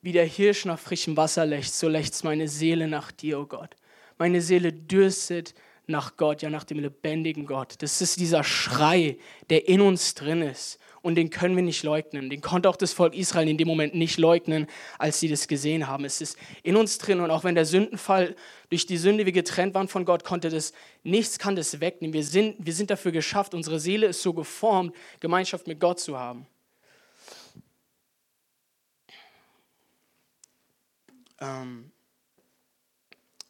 wie 0.03 0.13
der 0.13 0.27
Hirsch 0.27 0.65
nach 0.65 0.79
frischem 0.79 1.17
Wasser 1.17 1.47
lechzt, 1.47 1.79
so 1.79 1.89
lechzt 1.89 2.25
meine 2.25 2.49
Seele 2.49 2.89
nach 2.89 3.13
dir, 3.13 3.39
o 3.39 3.43
oh 3.43 3.47
Gott. 3.47 3.77
Meine 4.19 4.41
Seele 4.41 4.73
dürstet 4.73 5.55
nach 5.89 6.17
Gott, 6.17 6.43
ja 6.43 6.51
nach 6.51 6.65
dem 6.65 6.79
lebendigen 6.79 7.47
Gott. 7.47 7.77
Das 7.79 8.01
ist 8.01 8.21
dieser 8.21 8.45
Schrei, 8.45 9.17
der 9.49 9.69
in 9.69 9.81
uns 9.81 10.15
drin 10.15 10.43
ist. 10.43 10.79
Und 11.01 11.15
den 11.15 11.31
können 11.31 11.57
wir 11.57 11.63
nicht 11.63 11.83
leugnen. 11.85 12.29
Den 12.29 12.41
konnte 12.41 12.69
auch 12.69 12.77
das 12.77 12.93
Volk 12.93 13.15
Israel 13.15 13.49
in 13.49 13.57
dem 13.57 13.69
Moment 13.69 13.95
nicht 13.95 14.19
leugnen, 14.19 14.67
als 14.99 15.21
sie 15.21 15.29
das 15.29 15.49
gesehen 15.49 15.87
haben. 15.87 16.05
Es 16.05 16.21
ist 16.21 16.37
in 16.63 16.77
uns 16.77 16.99
drin 16.99 17.21
und 17.21 17.31
auch 17.31 17.45
wenn 17.45 17.55
der 17.55 17.65
Sündenfall 17.65 18.37
durch 18.69 18.85
die 18.85 18.99
Sünde 18.99 19.25
wir 19.25 19.33
getrennt 19.33 19.75
waren 19.75 19.89
von 19.89 20.05
Gott, 20.05 20.25
konnte 20.25 20.51
das, 20.51 20.73
nichts 21.05 21.39
kann 21.39 21.57
das 21.57 21.81
wegnehmen. 21.81 22.13
Wir 22.13 22.25
sind, 22.25 22.57
wir 22.59 22.73
sind 22.73 22.91
dafür 22.91 23.13
geschafft, 23.13 23.55
unsere 23.55 23.81
Seele 23.81 24.09
ist 24.09 24.23
so 24.23 24.35
geformt, 24.35 24.95
Gemeinschaft 25.21 25.67
mit 25.67 25.81
Gott 25.81 26.01
zu 26.01 26.19
haben. 26.19 26.47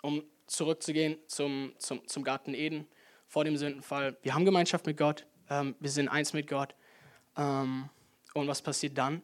Um 0.02 0.24
zurückzugehen 0.46 1.18
zum, 1.26 1.72
zum, 1.78 2.06
zum 2.06 2.24
Garten 2.24 2.54
Eden 2.54 2.86
vor 3.26 3.44
dem 3.44 3.56
Sündenfall. 3.56 4.16
Wir 4.22 4.34
haben 4.34 4.44
Gemeinschaft 4.44 4.86
mit 4.86 4.96
Gott, 4.96 5.26
ähm, 5.50 5.76
wir 5.78 5.90
sind 5.90 6.08
eins 6.08 6.32
mit 6.32 6.48
Gott. 6.48 6.74
Ähm, 7.36 7.88
und 8.34 8.48
was 8.48 8.62
passiert 8.62 8.96
dann? 8.96 9.22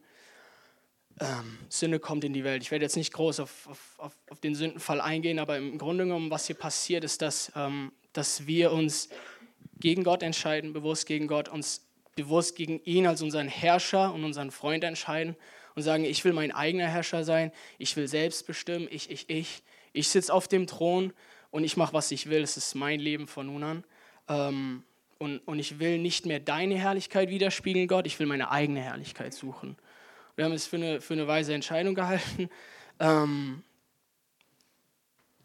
Ähm, 1.19 1.57
Sünde 1.69 1.99
kommt 1.99 2.23
in 2.23 2.33
die 2.33 2.43
Welt. 2.43 2.61
Ich 2.61 2.71
werde 2.71 2.83
jetzt 2.83 2.97
nicht 2.97 3.13
groß 3.13 3.39
auf, 3.39 3.67
auf, 3.97 4.19
auf, 4.27 4.39
den 4.41 4.53
Sündenfall 4.53 4.99
eingehen, 4.99 5.39
aber 5.39 5.57
im 5.57 5.77
Grunde 5.77 6.03
genommen, 6.03 6.29
was 6.29 6.47
hier 6.47 6.57
passiert, 6.57 7.03
ist, 7.03 7.21
dass, 7.21 7.51
ähm, 7.55 7.91
dass 8.13 8.47
wir 8.47 8.71
uns 8.71 9.09
gegen 9.79 10.03
Gott 10.03 10.23
entscheiden, 10.23 10.73
bewusst 10.73 11.05
gegen 11.05 11.27
Gott, 11.27 11.49
uns 11.49 11.87
bewusst 12.15 12.55
gegen 12.55 12.81
ihn 12.83 13.07
als 13.07 13.21
unseren 13.21 13.47
Herrscher 13.47 14.13
und 14.13 14.23
unseren 14.23 14.51
Freund 14.51 14.83
entscheiden 14.83 15.35
und 15.75 15.83
sagen, 15.83 16.05
ich 16.05 16.23
will 16.23 16.33
mein 16.33 16.51
eigener 16.51 16.87
Herrscher 16.87 17.23
sein, 17.23 17.51
ich 17.77 17.95
will 17.95 18.07
selbst 18.07 18.47
bestimmen, 18.47 18.87
ich, 18.89 19.11
ich, 19.11 19.29
ich. 19.29 19.63
Ich 19.93 20.09
sitze 20.09 20.33
auf 20.33 20.49
dem 20.49 20.67
Thron 20.67 21.13
und 21.51 21.63
ich 21.63 21.77
mache, 21.77 21.93
was 21.93 22.11
ich 22.11 22.29
will. 22.29 22.43
Es 22.43 22.57
ist 22.57 22.75
mein 22.75 22.99
Leben 22.99 23.27
von 23.27 23.45
nun 23.45 23.63
an. 23.63 23.83
Ähm, 24.27 24.83
und, 25.17 25.39
und 25.39 25.59
ich 25.59 25.79
will 25.79 25.99
nicht 25.99 26.25
mehr 26.25 26.41
deine 26.41 26.75
Herrlichkeit 26.75 27.29
widerspiegeln, 27.29 27.87
Gott, 27.87 28.05
ich 28.05 28.19
will 28.19 28.27
meine 28.27 28.51
eigene 28.51 28.81
Herrlichkeit 28.81 29.33
suchen. 29.33 29.77
Wir 30.35 30.45
haben 30.45 30.51
es 30.51 30.67
für 30.67 30.75
eine, 30.75 30.99
für 30.99 31.13
eine 31.13 31.27
weise 31.27 31.53
Entscheidung 31.53 31.95
gehalten 31.95 32.49
ähm, 32.99 33.63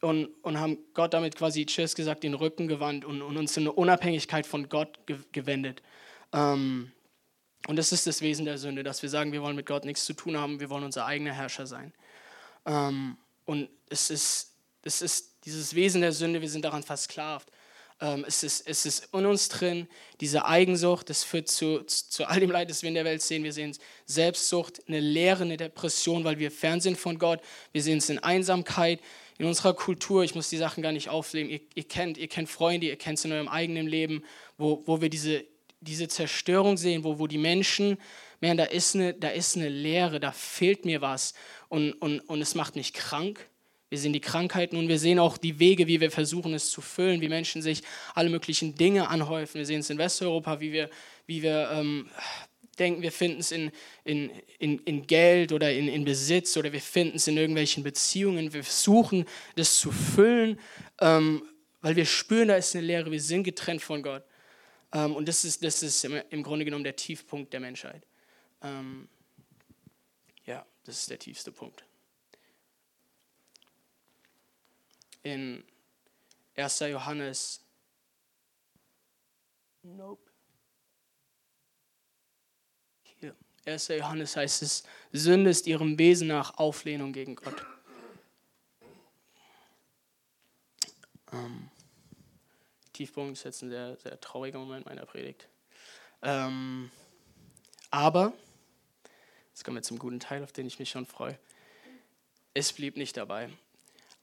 und, 0.01 0.31
und 0.43 0.59
haben 0.59 0.79
Gott 0.95 1.15
damit 1.15 1.37
quasi, 1.37 1.67
Tschüss 1.67 1.95
gesagt, 1.95 2.25
den 2.25 2.35
Rücken 2.35 2.67
gewandt 2.67 3.05
und, 3.05 3.23
und 3.23 3.37
uns 3.37 3.57
in 3.57 3.65
eine 3.65 3.73
Unabhängigkeit 3.73 4.47
von 4.47 4.69
Gott 4.69 5.07
ge 5.07 5.19
gewendet. 5.31 5.83
Ähm, 6.33 6.91
und 7.67 7.77
das 7.77 7.93
ist 7.93 8.07
das 8.07 8.23
Wesen 8.23 8.45
der 8.45 8.59
Sünde, 8.59 8.83
dass 8.83 9.03
wir 9.03 9.09
sagen, 9.09 9.33
wir 9.33 9.43
wollen 9.43 9.57
mit 9.57 9.67
Gott 9.67 9.85
nichts 9.85 10.05
zu 10.05 10.15
tun 10.15 10.37
haben, 10.37 10.61
wir 10.61 10.71
wollen 10.71 10.85
unser 10.85 11.07
eigener 11.07 11.33
Herrscher 11.33 11.67
sein. 11.67 11.93
Ähm, 12.67 13.17
und 13.45 13.69
es 13.89 14.11
ist, 14.11 14.55
es 14.83 15.03
ist 15.03 15.45
dieses 15.45 15.75
Wesen 15.75 16.01
der 16.01 16.13
Sünde, 16.13 16.41
wir 16.41 16.49
sind 16.49 16.65
daran 16.65 16.83
versklavt. 16.83 17.51
Ähm, 18.01 18.25
es, 18.27 18.43
ist, 18.43 18.67
es 18.67 18.87
ist 18.87 19.09
in 19.13 19.27
uns 19.27 19.49
drin, 19.49 19.87
diese 20.21 20.47
Eigensucht, 20.47 21.11
das 21.11 21.23
führt 21.23 21.49
zu, 21.49 21.83
zu 21.85 22.27
all 22.27 22.41
dem 22.41 22.51
Leid, 22.51 22.71
das 22.71 22.83
wir 22.83 22.89
in 22.89 22.95
der 22.95 23.05
Welt 23.05 23.21
sehen. 23.21 23.45
Wir 23.45 23.53
sehen 23.53 23.77
Selbstsucht, 24.07 24.83
eine 24.89 25.01
Leere, 25.01 25.43
eine 25.43 25.59
Depression, 25.59 26.25
weil 26.25 26.39
wir 26.39 26.51
fern 26.51 26.81
sind 26.81 26.97
von 26.97 27.19
Gott. 27.19 27.41
Wir 27.73 27.83
sehen 27.83 27.99
es 27.99 28.09
in 28.09 28.19
Einsamkeit, 28.19 29.01
in 29.39 29.47
unserer 29.47 29.75
Kultur. 29.75 30.25
Ich 30.25 30.35
muss 30.35 30.49
die 30.49 30.57
Sachen 30.57 30.83
gar 30.83 30.93
nicht 30.93 31.11
aufnehmen. 31.11 31.51
Ihr, 31.51 31.61
ihr, 31.75 31.85
kennt, 31.85 32.17
ihr 32.17 32.29
kennt 32.29 32.49
Freunde, 32.49 32.87
ihr 32.87 32.97
kennt 32.97 33.19
es 33.19 33.25
in 33.27 33.33
eurem 33.33 33.49
eigenen 33.49 33.87
Leben, 33.87 34.25
wo, 34.57 34.83
wo 34.87 35.03
wir 35.03 35.11
diese 35.11 35.45
diese 35.81 36.09
Zerstörung 36.09 36.77
sehen, 36.77 37.05
wo, 37.05 37.19
wo 37.19 37.27
die 37.27 37.39
Menschen 37.39 37.99
merken, 38.41 38.59
da 38.59 38.65
ist, 38.65 38.95
eine, 38.95 39.15
da 39.15 39.29
ist 39.29 39.57
eine 39.57 39.69
Leere, 39.69 40.21
da 40.21 40.33
fehlt 40.33 40.85
mir 40.85 41.01
was 41.01 41.35
und, 41.69 41.93
und, 41.95 42.21
und 42.21 42.41
es 42.41 42.55
macht 42.55 42.77
mich 42.77 42.93
krank. 42.93 43.49
Wir 43.89 43.99
sehen 43.99 44.13
die 44.13 44.21
Krankheiten 44.21 44.77
und 44.77 44.89
wir 44.89 45.01
sehen 45.01 45.19
auch 45.19 45.37
die 45.37 45.59
Wege, 45.59 45.89
wie 45.89 46.01
wir 46.01 46.13
versuchen, 46.13 46.55
es 46.55 46.71
zu 46.71 46.81
füllen, 46.81 47.21
wie 47.21 47.29
Menschen 47.29 47.61
sich 47.61 47.83
alle 48.15 48.31
möglichen 48.31 48.77
Dinge 48.77 49.09
anhäufen. 49.09 49.59
Wir 49.59 49.67
sehen 49.67 49.81
es 49.81 49.91
in 49.91 49.99
Westeuropa, 49.99 50.61
wie 50.61 50.73
wir, 50.73 50.91
wie 51.27 51.43
wir 51.43 51.71
ähm, 51.73 52.09
denken, 52.79 53.03
wir 53.03 53.11
finden 53.11 53.41
es 53.41 53.51
in, 53.51 53.73
in, 54.05 54.31
in, 54.59 54.79
in 54.81 55.07
Geld 55.09 55.53
oder 55.53 55.73
in, 55.73 55.89
in 55.89 56.05
Besitz 56.05 56.57
oder 56.57 56.73
wir 56.73 56.81
finden 56.81 57.17
es 57.17 57.27
in 57.27 57.37
irgendwelchen 57.37 57.83
Beziehungen. 57.83 58.53
Wir 58.53 58.63
versuchen, 58.63 59.25
das 59.57 59.79
zu 59.79 59.91
füllen, 59.91 60.61
ähm, 61.01 61.43
weil 61.81 61.97
wir 61.97 62.07
spüren, 62.07 62.49
da 62.49 62.57
ist 62.57 62.77
eine 62.77 62.87
Leere, 62.87 63.11
wir 63.11 63.21
sind 63.21 63.43
getrennt 63.43 63.83
von 63.83 64.03
Gott. 64.03 64.23
Ähm, 64.93 65.15
und 65.15 65.29
das 65.29 65.45
ist, 65.45 65.63
das 65.65 65.83
ist 65.83 66.05
im, 66.05 66.21
im, 66.31 66.43
Grunde 66.43 66.65
genommen 66.65 66.85
der 66.85 66.97
Tiefpunkt 66.97 67.53
der 67.53 67.61
Menschheit. 67.61 68.07
Ähm, 68.63 69.09
ja, 70.45 70.67
das 70.85 70.99
ist 70.99 71.11
der 71.11 71.19
tiefste 71.19 71.53
Punkt. 71.53 71.85
In 75.23 75.65
1. 76.57 76.81
Johannes. 76.81 77.65
Nope. 79.83 80.31
1. 83.67 83.89
Johannes 83.89 84.37
heißt 84.37 84.63
es, 84.63 84.85
Sünde 85.13 85.51
ist 85.51 85.67
ihrem 85.67 85.99
Wesen 85.99 86.29
nach 86.29 86.59
Auflehnung 86.59 87.13
gegen 87.13 87.37
Gott. 87.37 87.65
Ähm, 91.33 91.70
Tiefpunkt 93.01 93.33
ist 93.33 93.45
jetzt 93.45 93.63
ein 93.63 93.71
sehr, 93.71 93.97
sehr 93.97 94.21
trauriger 94.21 94.59
Moment 94.59 94.85
meiner 94.85 95.07
Predigt. 95.07 95.49
Ähm, 96.21 96.91
aber, 97.91 98.35
jetzt 99.49 99.65
kommen 99.65 99.79
wir 99.79 99.83
zum 99.83 99.99
guten 99.99 100.21
Teil, 100.21 100.45
auf 100.45 100.53
den 100.53 100.67
ich 100.67 100.79
mich 100.79 100.91
schon 100.91 101.07
freue. 101.07 101.39
Es 102.53 102.75
blieb 102.75 102.99
nicht 102.99 103.17
dabei. 103.17 103.49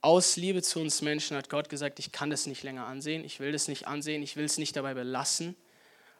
Aus 0.01 0.35
Liebe 0.35 0.61
zu 0.61 0.79
uns 0.79 1.01
Menschen 1.01 1.35
hat 1.35 1.49
Gott 1.49 1.69
gesagt, 1.69 1.97
ich 1.97 2.11
kann 2.11 2.29
das 2.29 2.45
nicht 2.45 2.61
länger 2.61 2.85
ansehen, 2.85 3.25
ich 3.25 3.39
will 3.39 3.51
das 3.51 3.67
nicht 3.67 3.87
ansehen, 3.87 4.21
ich 4.21 4.35
will 4.35 4.45
es 4.45 4.59
nicht 4.59 4.75
dabei 4.75 4.93
belassen 4.93 5.55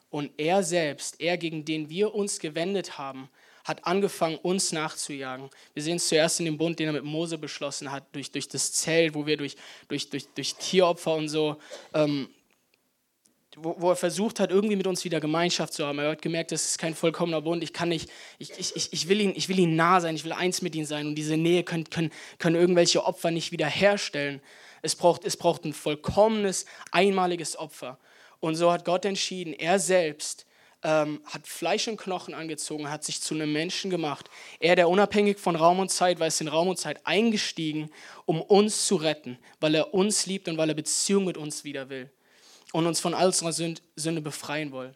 und 0.10 0.32
er 0.38 0.64
selbst, 0.64 1.22
er 1.22 1.38
gegen 1.38 1.64
den 1.64 1.92
wir 1.92 2.16
uns 2.16 2.40
gewendet 2.40 2.98
haben, 2.98 3.30
hat 3.66 3.86
angefangen, 3.86 4.38
uns 4.38 4.72
nachzujagen. 4.72 5.52
Wir 5.76 5.84
sehen 5.84 5.98
es 5.98 6.08
zuerst 6.08 6.40
in 6.40 6.46
dem 6.46 6.58
Bund, 6.58 6.80
den 6.80 6.88
er 6.88 6.94
mit 6.94 7.04
Mose 7.04 7.38
beschlossen 7.38 7.92
hat, 7.92 8.16
durch, 8.16 8.32
durch 8.32 8.48
das 8.48 8.74
Zelt, 8.74 9.14
wo 9.14 9.28
wir 9.28 9.38
durch, 9.38 9.58
durch, 9.90 10.10
durch, 10.10 10.28
durch 10.34 10.56
Tieropfer 10.56 11.14
und 11.14 11.30
so, 11.30 11.58
ähm, 11.94 12.30
wo, 13.60 13.76
wo, 13.80 13.90
er 13.90 13.96
versucht 13.96 14.40
hat, 14.40 14.52
irgendwie 14.52 14.76
mit 14.76 14.86
uns 14.86 15.04
wieder 15.04 15.20
Gemeinschaft 15.20 15.74
zu 15.74 15.86
haben. 15.86 16.00
Er 16.00 16.12
hat 16.12 16.22
gemerkt, 16.22 16.52
das 16.52 16.66
ist 16.66 16.78
kein 16.78 16.94
vollkommener 16.94 17.42
Bund. 17.42 17.64
Ich 17.64 17.74
kann 17.74 17.90
nicht, 17.90 18.10
ich, 18.38 18.52
ich, 18.58 18.94
ich, 18.94 19.08
will, 19.10 19.20
ihn, 19.20 19.34
ich 19.36 19.50
will 19.50 19.58
ihn 19.58 19.76
nah 19.76 20.00
sein, 20.00 20.16
ich 20.16 20.24
will 20.24 20.32
eins 20.32 20.62
mit 20.62 20.76
ihm 20.76 20.86
sein. 20.86 21.08
Und 21.08 21.16
diese 21.16 21.38
Nähe 21.38 21.64
können, 21.64 21.90
können, 21.90 22.12
können 22.38 22.56
irgendwelche 22.56 23.04
Opfer 23.04 23.32
nicht 23.32 23.52
wiederherstellen. 23.52 24.42
Es 24.84 24.96
braucht, 24.96 25.26
es 25.26 25.38
braucht 25.38 25.66
ein 25.66 25.74
vollkommenes, 25.74 26.66
einmaliges 26.92 27.58
Opfer. 27.58 27.98
Und 28.40 28.56
so 28.56 28.72
hat 28.72 28.86
Gott 28.86 29.06
entschieden, 29.06 29.54
er 29.54 29.80
selbst 29.80 30.46
ähm, 30.84 31.22
hat 31.26 31.48
Fleisch 31.48 31.88
und 31.88 31.98
Knochen 31.98 32.36
angezogen, 32.36 32.92
hat 32.92 33.04
sich 33.04 33.22
zu 33.22 33.34
einem 33.34 33.52
Menschen 33.52 33.90
gemacht. 33.90 34.30
Er, 34.60 34.76
der 34.76 34.88
unabhängig 34.88 35.40
von 35.40 35.56
Raum 35.56 35.80
und 35.80 35.90
Zeit 35.90 36.20
war, 36.20 36.28
ist 36.28 36.40
in 36.42 36.48
Raum 36.48 36.68
und 36.68 36.78
Zeit 36.78 37.08
eingestiegen, 37.08 37.90
um 38.26 38.40
uns 38.40 38.86
zu 38.86 38.98
retten, 38.98 39.40
weil 39.60 39.74
er 39.74 39.96
uns 39.96 40.28
liebt 40.28 40.48
und 40.48 40.58
weil 40.60 40.70
er 40.70 40.76
Beziehung 40.76 41.26
mit 41.26 41.38
uns 41.38 41.64
wieder 41.64 41.90
will 41.90 42.12
und 42.74 42.86
uns 42.86 43.00
von 43.00 43.14
all 43.14 43.28
unserer 43.28 43.54
Sünde 43.54 44.22
befreien 44.22 44.72
will. 44.72 44.96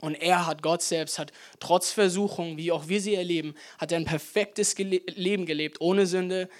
Und 0.00 0.14
er 0.14 0.46
hat, 0.46 0.62
Gott 0.62 0.82
selbst, 0.82 1.18
hat 1.18 1.32
trotz 1.58 1.90
Versuchungen, 1.90 2.58
wie 2.58 2.70
auch 2.70 2.88
wir 2.88 3.00
sie 3.00 3.14
erleben, 3.14 3.54
hat 3.78 3.92
er 3.92 3.98
ein 3.98 4.04
perfektes 4.04 4.76
Leben 4.76 5.46
gelebt, 5.46 5.80
ohne 5.80 6.06
Sünde, 6.06 6.50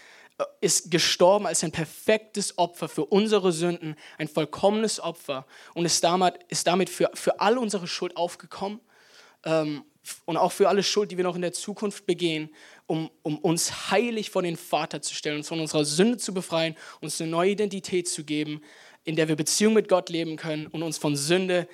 ist 0.61 0.91
gestorben 0.91 1.47
als 1.47 1.65
ein 1.65 1.73
perfektes 1.73 2.59
Opfer 2.59 2.89
für 2.89 3.07
unsere 3.07 3.53
Sünden, 3.53 3.97
ein 4.19 4.29
vollkommenes 4.29 5.01
Opfer 5.01 5.47
und 5.75 5.85
ist 5.87 6.05
damit, 6.05 6.39
ist 6.49 6.67
damit 6.67 6.91
für, 6.91 7.11
für 7.15 7.41
all 7.41 7.57
unsere 7.57 7.87
Schuld 7.87 8.17
aufgekommen 8.17 8.81
ähm, 9.45 9.85
und 10.25 10.37
auch 10.37 10.53
für 10.53 10.69
alle 10.69 10.83
Schuld, 10.83 11.11
die 11.11 11.17
wir 11.17 11.25
noch 11.25 11.37
in 11.37 11.43
der 11.43 11.53
Zukunft 11.53 12.07
begehen, 12.07 12.51
um, 12.87 13.11
um 13.23 13.39
uns 13.39 13.91
heilig 13.91 14.31
vor 14.31 14.43
den 14.43 14.57
Vater 14.57 15.01
zu 15.01 15.15
stellen, 15.15 15.39
uns 15.39 15.49
von 15.49 15.61
unserer 15.61 15.85
Sünde 15.85 16.19
zu 16.19 16.35
befreien, 16.35 16.77
uns 17.01 17.21
eine 17.21 17.31
neue 17.31 17.53
Identität 17.53 18.07
zu 18.07 18.25
geben, 18.25 18.63
in 19.07 19.17
der 19.17 19.29
wir 19.29 19.37
Beziehung 19.37 19.73
mit 19.73 19.89
Gott 19.89 20.11
leben 20.11 20.37
können 20.37 20.67
und 20.67 20.83
uns 20.83 20.99
von 20.99 21.17
Sünde 21.17 21.67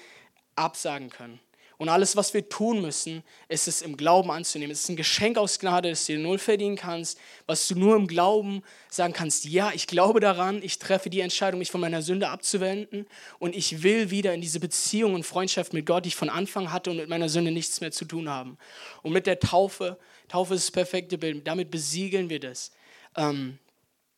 absagen 0.55 1.11
können. 1.11 1.40
Und 1.79 1.88
alles, 1.88 2.14
was 2.14 2.33
wir 2.33 2.49
tun 2.49 2.81
müssen, 2.81 3.25
ist 3.49 3.66
es 3.66 3.83
im 3.83 3.97
Glauben 3.97 4.31
anzunehmen. 4.31 4.71
Es 4.71 4.83
ist 4.83 4.88
ein 4.90 4.95
Geschenk 4.95 5.37
aus 5.37 5.59
Gnade, 5.59 5.90
das 5.90 6.07
du 6.07 6.16
null 6.16 6.38
verdienen 6.38 6.77
kannst, 6.77 7.18
was 7.47 7.66
du 7.66 7.75
nur 7.75 7.97
im 7.97 8.07
Glauben 8.07 8.62
sagen 8.88 9.12
kannst, 9.12 9.47
ja, 9.47 9.73
ich 9.75 9.88
glaube 9.88 10.21
daran, 10.21 10.62
ich 10.62 10.79
treffe 10.79 11.11
die 11.11 11.18
Entscheidung, 11.18 11.59
mich 11.59 11.73
von 11.73 11.81
meiner 11.81 12.01
Sünde 12.01 12.29
abzuwenden 12.29 13.05
und 13.40 13.57
ich 13.57 13.83
will 13.83 14.11
wieder 14.11 14.33
in 14.33 14.40
diese 14.40 14.61
Beziehung 14.61 15.14
und 15.14 15.25
Freundschaft 15.25 15.73
mit 15.73 15.85
Gott, 15.85 16.05
die 16.05 16.11
ich 16.11 16.16
von 16.16 16.29
Anfang 16.29 16.71
hatte 16.71 16.90
und 16.90 16.99
mit 16.99 17.09
meiner 17.09 17.29
Sünde 17.29 17.51
nichts 17.51 17.81
mehr 17.81 17.90
zu 17.90 18.05
tun 18.05 18.29
haben. 18.29 18.59
Und 19.03 19.12
mit 19.12 19.27
der 19.27 19.40
Taufe, 19.40 19.99
Taufe 20.29 20.55
ist 20.55 20.66
das 20.66 20.71
perfekte 20.71 21.18
Bild, 21.18 21.45
damit 21.49 21.73
besiegeln 21.73 22.31
wir 22.31 22.38
das. 22.38 22.71
Ähm, 23.16 23.59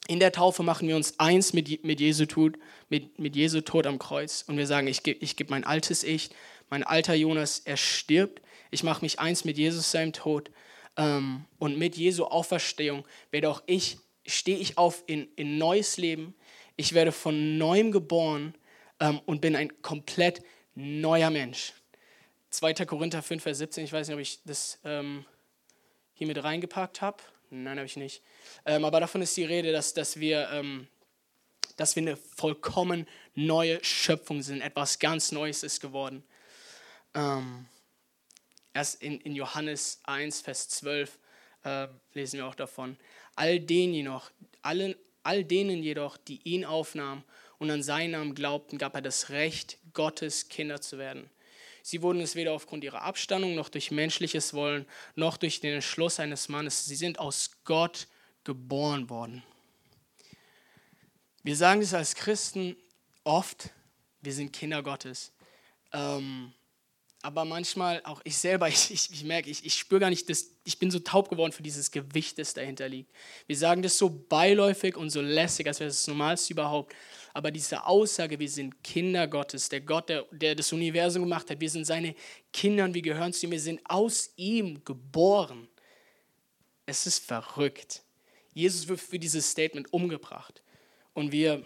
in 0.06 0.20
der 0.20 0.32
Taufe 0.32 0.62
machen 0.62 0.86
wir 0.86 0.96
uns 0.96 1.18
eins 1.18 1.52
mit, 1.52 1.84
mit, 1.84 2.00
Jesu, 2.00 2.26
Tod, 2.26 2.58
mit, 2.88 3.18
mit 3.18 3.36
Jesu 3.36 3.60
Tod 3.60 3.86
am 3.86 3.98
Kreuz 3.98 4.44
und 4.46 4.56
wir 4.56 4.66
sagen, 4.66 4.86
ich 4.86 5.02
gebe 5.02 5.18
ich 5.24 5.36
geb 5.36 5.50
mein 5.50 5.64
altes 5.64 6.02
Ich, 6.02 6.30
mein 6.68 6.82
alter 6.82 7.14
Jonas, 7.14 7.60
er 7.60 7.76
stirbt. 7.76 8.42
Ich 8.70 8.82
mache 8.82 9.04
mich 9.04 9.18
eins 9.18 9.44
mit 9.44 9.56
Jesus 9.56 9.90
seinem 9.90 10.12
Tod. 10.12 10.50
Ähm, 10.96 11.44
und 11.58 11.78
mit 11.78 11.96
Jesu 11.96 12.24
Auferstehung 12.24 13.04
werde 13.30 13.48
auch 13.48 13.62
ich, 13.66 13.98
stehe 14.26 14.58
ich 14.58 14.78
auf 14.78 15.04
in, 15.06 15.28
in 15.36 15.58
neues 15.58 15.96
Leben. 15.96 16.34
Ich 16.76 16.92
werde 16.92 17.12
von 17.12 17.58
neuem 17.58 17.92
geboren 17.92 18.54
ähm, 19.00 19.20
und 19.26 19.40
bin 19.40 19.56
ein 19.56 19.80
komplett 19.82 20.42
neuer 20.74 21.30
Mensch. 21.30 21.72
2. 22.50 22.74
Korinther 22.86 23.22
5, 23.22 23.42
Vers 23.42 23.58
17, 23.58 23.84
ich 23.84 23.92
weiß 23.92 24.08
nicht, 24.08 24.14
ob 24.14 24.20
ich 24.20 24.40
das 24.44 24.78
ähm, 24.84 25.24
hier 26.12 26.26
mit 26.26 26.42
reingepackt 26.42 27.00
habe. 27.00 27.18
Nein, 27.50 27.78
habe 27.78 27.86
ich 27.86 27.96
nicht. 27.96 28.22
Ähm, 28.64 28.84
aber 28.84 29.00
davon 29.00 29.22
ist 29.22 29.36
die 29.36 29.44
Rede, 29.44 29.72
dass, 29.72 29.94
dass, 29.94 30.18
wir, 30.18 30.48
ähm, 30.50 30.88
dass 31.76 31.96
wir 31.96 32.02
eine 32.02 32.16
vollkommen 32.16 33.06
neue 33.34 33.82
Schöpfung 33.84 34.42
sind. 34.42 34.60
Etwas 34.60 34.98
ganz 34.98 35.32
Neues 35.32 35.62
ist 35.62 35.80
geworden. 35.80 36.24
Ähm, 37.14 37.66
erst 38.72 39.02
in, 39.02 39.20
in 39.20 39.34
Johannes 39.34 40.00
1, 40.04 40.40
Vers 40.40 40.68
12 40.68 41.18
äh, 41.64 41.88
lesen 42.12 42.38
wir 42.38 42.46
auch 42.46 42.54
davon. 42.54 42.96
All 43.36 43.60
denen 43.60 43.94
jedoch, 43.94 44.30
allen, 44.62 44.94
all 45.22 45.44
denen 45.44 45.82
jedoch, 45.82 46.16
die 46.16 46.40
ihn 46.44 46.64
aufnahmen 46.64 47.24
und 47.58 47.70
an 47.70 47.82
seinen 47.82 48.12
Namen 48.12 48.34
glaubten, 48.34 48.78
gab 48.78 48.94
er 48.94 49.02
das 49.02 49.30
Recht, 49.30 49.78
Gottes 49.92 50.48
Kinder 50.48 50.80
zu 50.80 50.98
werden. 50.98 51.30
Sie 51.82 52.00
wurden 52.00 52.20
es 52.20 52.34
weder 52.34 52.52
aufgrund 52.52 52.82
ihrer 52.82 53.02
Abstammung 53.02 53.54
noch 53.54 53.68
durch 53.68 53.90
menschliches 53.90 54.54
Wollen 54.54 54.86
noch 55.16 55.36
durch 55.36 55.60
den 55.60 55.74
Entschluss 55.74 56.18
eines 56.18 56.48
Mannes. 56.48 56.86
Sie 56.86 56.96
sind 56.96 57.18
aus 57.18 57.50
Gott 57.64 58.06
geboren 58.44 59.08
worden. 59.10 59.42
Wir 61.42 61.56
sagen 61.56 61.80
das 61.80 61.92
als 61.92 62.14
Christen 62.14 62.76
oft, 63.24 63.70
wir 64.22 64.32
sind 64.32 64.52
Kinder 64.52 64.82
Gottes. 64.82 65.32
Ähm, 65.92 66.52
aber 67.24 67.46
manchmal 67.46 68.02
auch 68.04 68.20
ich 68.24 68.36
selber, 68.36 68.68
ich, 68.70 68.90
ich, 68.90 69.10
ich 69.10 69.24
merke, 69.24 69.48
ich, 69.48 69.64
ich 69.64 69.74
spüre 69.74 70.00
gar 70.00 70.10
nicht, 70.10 70.28
dass, 70.28 70.50
ich 70.64 70.78
bin 70.78 70.90
so 70.90 70.98
taub 70.98 71.30
geworden 71.30 71.52
für 71.52 71.62
dieses 71.62 71.90
Gewicht, 71.90 72.38
das 72.38 72.54
dahinter 72.54 72.88
liegt. 72.88 73.10
Wir 73.46 73.56
sagen 73.56 73.82
das 73.82 73.96
so 73.96 74.10
beiläufig 74.10 74.96
und 74.96 75.10
so 75.10 75.22
lässig, 75.22 75.66
als 75.66 75.80
wäre 75.80 75.88
es 75.88 75.98
das 75.98 76.06
Normalste 76.06 76.52
überhaupt. 76.52 76.94
Aber 77.32 77.50
diese 77.50 77.86
Aussage, 77.86 78.38
wir 78.38 78.48
sind 78.48 78.84
Kinder 78.84 79.26
Gottes, 79.26 79.68
der 79.68 79.80
Gott, 79.80 80.08
der, 80.08 80.26
der 80.30 80.54
das 80.54 80.72
Universum 80.72 81.22
gemacht 81.22 81.50
hat, 81.50 81.60
wir 81.60 81.70
sind 81.70 81.84
seine 81.84 82.14
Kinder 82.52 82.84
und 82.84 82.94
wir 82.94 83.02
gehören 83.02 83.32
zu 83.32 83.46
ihm, 83.46 83.52
wir 83.52 83.60
sind 83.60 83.80
aus 83.84 84.30
ihm 84.36 84.84
geboren. 84.84 85.66
Es 86.86 87.06
ist 87.06 87.24
verrückt. 87.24 88.03
Jesus 88.54 88.88
wird 88.88 89.00
für 89.00 89.18
dieses 89.18 89.50
Statement 89.50 89.92
umgebracht. 89.92 90.62
Und 91.12 91.32
wir, 91.32 91.64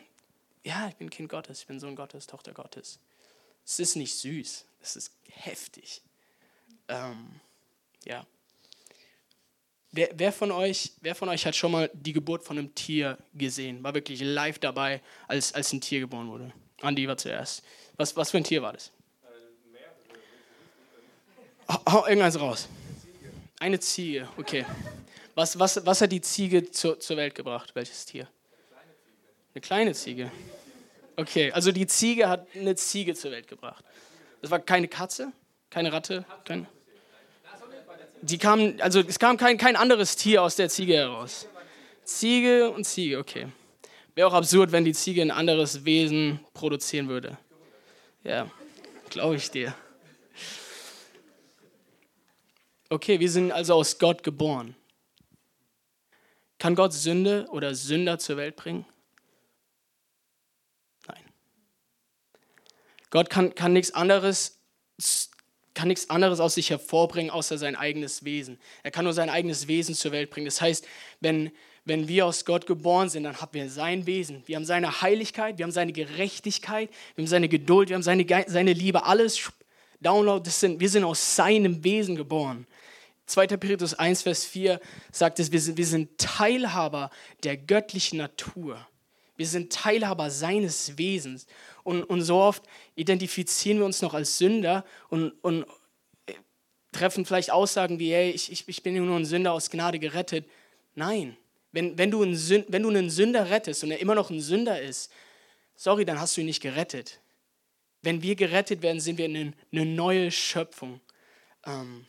ja, 0.64 0.88
ich 0.88 0.96
bin 0.96 1.10
Kind 1.10 1.28
Gottes, 1.28 1.60
ich 1.60 1.66
bin 1.66 1.78
Sohn 1.78 1.94
Gottes, 1.94 2.26
Tochter 2.26 2.52
Gottes. 2.52 2.98
Es 3.64 3.78
ist 3.78 3.96
nicht 3.96 4.14
süß. 4.14 4.64
Das 4.80 4.96
ist 4.96 5.12
heftig. 5.30 6.02
Ähm, 6.88 7.40
ja. 8.04 8.26
Wer, 9.92 10.10
wer, 10.14 10.32
von 10.32 10.50
euch, 10.50 10.92
wer 11.00 11.14
von 11.14 11.28
euch 11.28 11.46
hat 11.46 11.56
schon 11.56 11.72
mal 11.72 11.90
die 11.94 12.12
Geburt 12.12 12.44
von 12.44 12.58
einem 12.58 12.74
Tier 12.74 13.18
gesehen? 13.34 13.82
War 13.82 13.94
wirklich 13.94 14.20
live 14.20 14.58
dabei, 14.58 15.02
als, 15.26 15.52
als 15.54 15.72
ein 15.72 15.80
Tier 15.80 16.00
geboren 16.00 16.28
wurde? 16.28 16.52
Andi 16.80 17.08
war 17.08 17.16
zuerst. 17.16 17.62
Was, 17.96 18.16
was 18.16 18.30
für 18.30 18.36
ein 18.36 18.44
Tier 18.44 18.62
war 18.62 18.72
das? 18.72 18.92
Hau, 21.68 21.82
hau 21.90 22.06
irgendeins 22.06 22.38
raus. 22.38 22.68
Eine 23.60 23.80
Ziege, 23.80 24.28
okay. 24.36 24.64
Was, 25.38 25.56
was, 25.56 25.86
was 25.86 26.00
hat 26.00 26.10
die 26.10 26.20
Ziege 26.20 26.68
zur, 26.68 26.98
zur 26.98 27.16
Welt 27.16 27.32
gebracht? 27.36 27.72
Welches 27.76 28.04
Tier? 28.04 28.26
Eine 29.54 29.60
kleine 29.60 29.94
Ziege. 29.94 30.32
Okay, 31.14 31.52
also 31.52 31.70
die 31.70 31.86
Ziege 31.86 32.28
hat 32.28 32.48
eine 32.56 32.74
Ziege 32.74 33.14
zur 33.14 33.30
Welt 33.30 33.46
gebracht. 33.46 33.84
Das 34.42 34.50
war 34.50 34.58
keine 34.58 34.88
Katze? 34.88 35.30
Keine 35.70 35.92
Ratte? 35.92 36.24
Kein, 36.44 36.66
die 38.20 38.36
kamen, 38.36 38.80
also 38.80 38.98
es 38.98 39.20
kam 39.20 39.36
kein, 39.36 39.58
kein 39.58 39.76
anderes 39.76 40.16
Tier 40.16 40.42
aus 40.42 40.56
der 40.56 40.68
Ziege 40.70 40.94
heraus. 40.94 41.46
Ziege 42.02 42.72
und 42.72 42.82
Ziege, 42.82 43.18
okay. 43.18 43.46
Wäre 44.16 44.26
auch 44.26 44.34
absurd, 44.34 44.72
wenn 44.72 44.84
die 44.84 44.92
Ziege 44.92 45.22
ein 45.22 45.30
anderes 45.30 45.84
Wesen 45.84 46.40
produzieren 46.52 47.06
würde. 47.06 47.38
Ja, 48.24 48.50
glaube 49.08 49.36
ich 49.36 49.48
dir. 49.52 49.72
Okay, 52.90 53.20
wir 53.20 53.30
sind 53.30 53.52
also 53.52 53.74
aus 53.74 54.00
Gott 54.00 54.24
geboren. 54.24 54.74
Kann 56.58 56.74
Gott 56.74 56.92
Sünde 56.92 57.46
oder 57.50 57.74
Sünder 57.74 58.18
zur 58.18 58.36
Welt 58.36 58.56
bringen? 58.56 58.84
Nein. 61.06 61.22
Gott 63.10 63.30
kann, 63.30 63.54
kann 63.54 63.72
nichts 63.72 63.92
anderes 63.92 64.58
kann 65.78 65.86
nichts 65.86 66.10
anderes 66.10 66.40
aus 66.40 66.56
sich 66.56 66.70
hervorbringen, 66.70 67.30
außer 67.30 67.56
sein 67.56 67.76
eigenes 67.76 68.24
Wesen. 68.24 68.58
Er 68.82 68.90
kann 68.90 69.04
nur 69.04 69.14
sein 69.14 69.30
eigenes 69.30 69.68
Wesen 69.68 69.94
zur 69.94 70.10
Welt 70.10 70.28
bringen. 70.28 70.46
Das 70.46 70.60
heißt, 70.60 70.84
wenn, 71.20 71.52
wenn 71.84 72.08
wir 72.08 72.26
aus 72.26 72.44
Gott 72.44 72.66
geboren 72.66 73.08
sind, 73.08 73.22
dann 73.22 73.40
haben 73.40 73.54
wir 73.54 73.70
sein 73.70 74.04
Wesen. 74.04 74.42
Wir 74.46 74.56
haben 74.56 74.64
seine 74.64 75.02
Heiligkeit, 75.02 75.56
wir 75.56 75.62
haben 75.62 75.70
seine 75.70 75.92
Gerechtigkeit, 75.92 76.90
wir 77.14 77.22
haben 77.22 77.28
seine 77.28 77.48
Geduld, 77.48 77.90
wir 77.90 77.94
haben 77.94 78.02
seine, 78.02 78.26
seine 78.48 78.72
Liebe. 78.72 79.04
Alles 79.04 79.52
Download, 80.00 80.44
das 80.44 80.58
sind, 80.58 80.80
wir 80.80 80.88
sind 80.88 81.04
aus 81.04 81.36
seinem 81.36 81.84
Wesen 81.84 82.16
geboren. 82.16 82.66
2. 83.28 83.46
Petrus 83.58 83.94
1, 83.94 84.22
Vers 84.22 84.44
4 84.46 84.80
sagt 85.12 85.38
es, 85.38 85.52
wir 85.52 85.60
sind, 85.60 85.76
wir 85.76 85.86
sind 85.86 86.18
Teilhaber 86.18 87.10
der 87.44 87.56
göttlichen 87.56 88.18
Natur. 88.18 88.86
Wir 89.36 89.46
sind 89.46 89.72
Teilhaber 89.72 90.30
seines 90.30 90.96
Wesens. 90.98 91.46
Und, 91.84 92.02
und 92.04 92.22
so 92.22 92.36
oft 92.36 92.62
identifizieren 92.96 93.78
wir 93.78 93.86
uns 93.86 94.02
noch 94.02 94.14
als 94.14 94.38
Sünder 94.38 94.84
und, 95.10 95.32
und 95.42 95.64
äh, 96.26 96.32
treffen 96.90 97.24
vielleicht 97.24 97.50
Aussagen 97.50 97.98
wie, 97.98 98.12
hey, 98.12 98.30
ich, 98.30 98.50
ich, 98.50 98.66
ich 98.66 98.82
bin 98.82 98.94
nur 98.94 99.16
ein 99.16 99.26
Sünder 99.26 99.52
aus 99.52 99.70
Gnade 99.70 99.98
gerettet. 99.98 100.46
Nein, 100.94 101.36
wenn, 101.70 101.98
wenn, 101.98 102.10
du 102.10 102.34
Sünd, 102.34 102.64
wenn 102.68 102.82
du 102.82 102.88
einen 102.88 103.10
Sünder 103.10 103.50
rettest 103.50 103.84
und 103.84 103.90
er 103.90 104.00
immer 104.00 104.14
noch 104.14 104.30
ein 104.30 104.40
Sünder 104.40 104.80
ist, 104.80 105.12
sorry, 105.76 106.04
dann 106.04 106.18
hast 106.18 106.36
du 106.36 106.40
ihn 106.40 106.46
nicht 106.46 106.62
gerettet. 106.62 107.20
Wenn 108.00 108.22
wir 108.22 108.36
gerettet 108.36 108.80
werden, 108.80 109.00
sind 109.00 109.18
wir 109.18 109.26
eine, 109.26 109.52
eine 109.70 109.84
neue 109.84 110.30
Schöpfung. 110.30 111.00
Ähm 111.66 112.06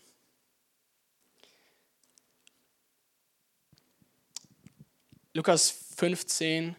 Lukas 5.33 5.69
15, 5.97 6.75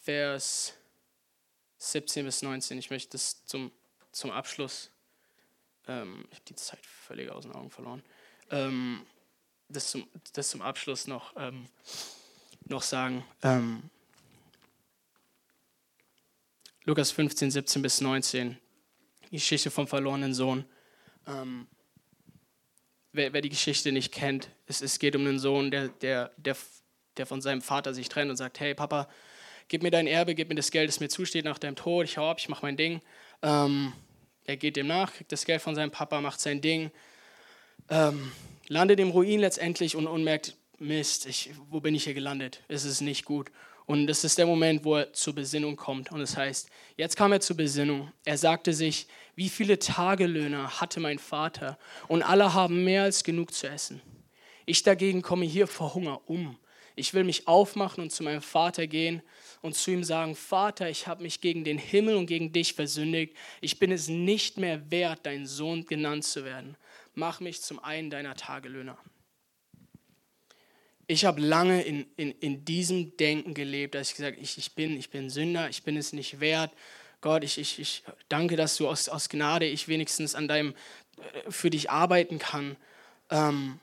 Vers 0.00 0.74
17 1.78 2.26
bis 2.26 2.42
19. 2.42 2.78
Ich 2.78 2.90
möchte 2.90 3.12
das 3.12 3.44
zum, 3.46 3.72
zum 4.12 4.30
Abschluss, 4.30 4.90
ähm, 5.88 6.26
ich 6.30 6.36
habe 6.36 6.44
die 6.46 6.56
Zeit 6.56 6.84
völlig 6.84 7.30
aus 7.30 7.44
den 7.44 7.52
Augen 7.52 7.70
verloren, 7.70 8.02
ähm, 8.50 9.06
das, 9.70 9.90
zum, 9.90 10.06
das 10.34 10.50
zum 10.50 10.60
Abschluss 10.60 11.06
noch, 11.06 11.32
ähm, 11.38 11.68
noch 12.66 12.82
sagen. 12.82 13.24
Ähm, 13.42 13.88
Lukas 16.84 17.10
15, 17.12 17.50
17 17.50 17.80
bis 17.80 18.02
19, 18.02 18.58
die 19.22 19.36
Geschichte 19.36 19.70
vom 19.70 19.88
verlorenen 19.88 20.34
Sohn. 20.34 20.66
Ähm, 21.26 21.66
wer, 23.12 23.32
wer, 23.32 23.40
die 23.40 23.48
Geschichte 23.48 23.90
nicht 23.90 24.12
kennt, 24.12 24.50
es, 24.66 24.82
es 24.82 24.98
geht 24.98 25.16
um 25.16 25.22
einen 25.22 25.38
Sohn, 25.38 25.70
der, 25.70 25.88
der, 25.88 26.32
der, 26.36 26.56
der 27.18 27.26
von 27.26 27.40
seinem 27.40 27.62
Vater 27.62 27.94
sich 27.94 28.08
trennt 28.08 28.30
und 28.30 28.36
sagt, 28.36 28.60
hey 28.60 28.74
Papa, 28.74 29.08
gib 29.68 29.82
mir 29.82 29.90
dein 29.90 30.06
Erbe, 30.06 30.34
gib 30.34 30.48
mir 30.48 30.54
das 30.54 30.70
Geld, 30.70 30.88
das 30.88 31.00
mir 31.00 31.08
zusteht 31.08 31.44
nach 31.44 31.58
deinem 31.58 31.76
Tod, 31.76 32.04
ich 32.04 32.18
hau 32.18 32.30
ab, 32.30 32.38
ich 32.38 32.48
mache 32.48 32.64
mein 32.64 32.76
Ding. 32.76 33.00
Ähm, 33.42 33.92
er 34.44 34.56
geht 34.56 34.76
dem 34.76 34.86
nach, 34.86 35.12
kriegt 35.12 35.32
das 35.32 35.44
Geld 35.44 35.62
von 35.62 35.74
seinem 35.74 35.90
Papa, 35.90 36.20
macht 36.20 36.40
sein 36.40 36.60
Ding, 36.60 36.90
ähm, 37.88 38.32
landet 38.68 39.00
im 39.00 39.10
Ruin 39.10 39.40
letztendlich 39.40 39.96
und, 39.96 40.06
und 40.06 40.24
merkt, 40.24 40.56
Mist, 40.78 41.26
ich, 41.26 41.50
wo 41.70 41.80
bin 41.80 41.94
ich 41.94 42.04
hier 42.04 42.14
gelandet? 42.14 42.62
Es 42.68 42.84
ist 42.84 43.00
nicht 43.00 43.24
gut. 43.24 43.50
Und 43.86 44.08
das 44.08 44.24
ist 44.24 44.36
der 44.36 44.46
Moment, 44.46 44.84
wo 44.84 44.96
er 44.96 45.12
zur 45.12 45.34
Besinnung 45.34 45.76
kommt. 45.76 46.10
Und 46.10 46.18
das 46.18 46.36
heißt, 46.36 46.68
jetzt 46.96 47.16
kam 47.16 47.32
er 47.32 47.40
zur 47.40 47.56
Besinnung. 47.56 48.12
Er 48.24 48.36
sagte 48.36 48.72
sich, 48.72 49.06
wie 49.36 49.48
viele 49.48 49.78
Tagelöhner 49.78 50.80
hatte 50.80 50.98
mein 50.98 51.18
Vater? 51.18 51.78
Und 52.08 52.22
alle 52.22 52.52
haben 52.52 52.84
mehr 52.84 53.04
als 53.04 53.22
genug 53.22 53.54
zu 53.54 53.68
essen. 53.68 54.02
Ich 54.66 54.82
dagegen 54.82 55.22
komme 55.22 55.46
hier 55.46 55.68
vor 55.68 55.94
Hunger 55.94 56.20
um. 56.28 56.58
Ich 56.96 57.12
will 57.12 57.24
mich 57.24 57.46
aufmachen 57.46 58.02
und 58.02 58.10
zu 58.10 58.22
meinem 58.22 58.40
Vater 58.40 58.86
gehen 58.86 59.22
und 59.60 59.74
zu 59.74 59.90
ihm 59.90 60.02
sagen, 60.02 60.34
Vater, 60.34 60.88
ich 60.88 61.06
habe 61.06 61.22
mich 61.22 61.42
gegen 61.42 61.62
den 61.62 61.76
Himmel 61.76 62.16
und 62.16 62.26
gegen 62.26 62.52
dich 62.52 62.72
versündigt. 62.72 63.36
Ich 63.60 63.78
bin 63.78 63.92
es 63.92 64.08
nicht 64.08 64.56
mehr 64.56 64.90
wert, 64.90 65.20
dein 65.24 65.46
Sohn 65.46 65.84
genannt 65.84 66.24
zu 66.24 66.44
werden. 66.44 66.76
Mach 67.14 67.40
mich 67.40 67.60
zum 67.60 67.78
einen 67.78 68.08
deiner 68.08 68.34
Tagelöhner. 68.34 68.98
Ich 71.06 71.24
habe 71.24 71.40
lange 71.40 71.82
in, 71.82 72.06
in, 72.16 72.32
in 72.32 72.64
diesem 72.64 73.16
Denken 73.16 73.54
gelebt, 73.54 73.94
dass 73.94 74.10
ich 74.10 74.16
gesagt 74.16 74.36
habe, 74.36 74.42
ich, 74.42 74.58
ich, 74.58 74.74
bin, 74.74 74.96
ich 74.96 75.10
bin 75.10 75.30
Sünder, 75.30 75.68
ich 75.68 75.82
bin 75.82 75.96
es 75.96 76.12
nicht 76.12 76.40
wert. 76.40 76.72
Gott, 77.20 77.44
ich, 77.44 77.58
ich, 77.58 77.78
ich 77.78 78.02
danke, 78.28 78.56
dass 78.56 78.76
du 78.76 78.88
aus, 78.88 79.08
aus 79.08 79.28
Gnade 79.28 79.66
ich 79.66 79.86
wenigstens 79.86 80.34
an 80.34 80.48
deinem, 80.48 80.74
äh, 81.18 81.50
für 81.50 81.70
dich 81.70 81.90
arbeiten 81.90 82.38
kann. 82.38 82.76
Ähm, 83.30 83.80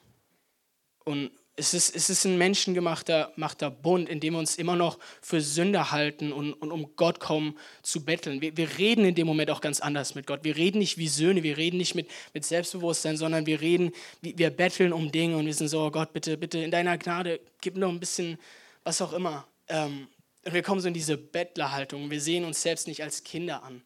und, 1.06 1.32
es 1.56 1.74
ist, 1.76 1.96
es 1.96 2.10
ist 2.10 2.26
ein 2.26 2.38
menschengemachter 2.38 3.32
machter 3.36 3.70
Bund, 3.70 4.10
in 4.10 4.20
dem 4.20 4.34
wir 4.34 4.40
uns 4.40 4.56
immer 4.56 4.76
noch 4.76 4.98
für 5.22 5.40
Sünder 5.40 5.92
halten 5.92 6.34
und, 6.34 6.54
und 6.54 6.72
um 6.72 6.96
Gott 6.96 7.20
kommen 7.20 7.60
zu 7.84 8.04
betteln. 8.04 8.42
Wir, 8.42 8.58
wir, 8.58 8.80
reden 8.80 9.06
in 9.06 9.14
dem 9.14 9.28
Moment 9.28 9.52
auch 9.52 9.62
ganz 9.62 9.80
anders 9.80 10.16
mit 10.16 10.26
Gott. 10.26 10.44
Wir 10.44 10.56
reden 10.56 10.80
nicht 10.80 10.98
wie 10.98 11.08
Söhne, 11.08 11.44
wir 11.44 11.58
reden 11.58 11.78
nicht 11.78 11.94
mit, 11.94 12.10
mit 12.34 12.44
Selbstbewusstsein, 12.44 13.18
sondern 13.18 13.46
wir 13.46 13.62
reden, 13.62 13.92
wir 14.22 14.50
betteln 14.50 14.94
um 14.94 15.12
Dinge 15.12 15.38
und 15.38 15.46
wir 15.46 15.54
sind 15.54 15.68
so, 15.68 15.82
oh 15.82 15.92
Gott, 15.92 16.12
bitte, 16.12 16.38
bitte 16.38 16.58
in 16.58 16.72
deiner 16.72 16.98
Gnade, 16.98 17.40
gib 17.62 17.78
noch 17.78 17.90
ein 17.90 18.00
bisschen, 18.00 18.40
was 18.84 19.00
auch 19.02 19.14
immer. 19.14 19.48
Ähm, 19.68 20.08
und 20.46 20.54
wir 20.54 20.64
kommen 20.64 20.82
so 20.82 20.88
in 20.88 20.94
diese 20.94 21.18
Bettlerhaltung. 21.18 22.10
Wir 22.10 22.20
sehen 22.20 22.46
uns 22.46 22.64
selbst 22.64 22.88
nicht 22.88 23.04
als 23.04 23.24
Kinder 23.24 23.64
an. 23.64 23.84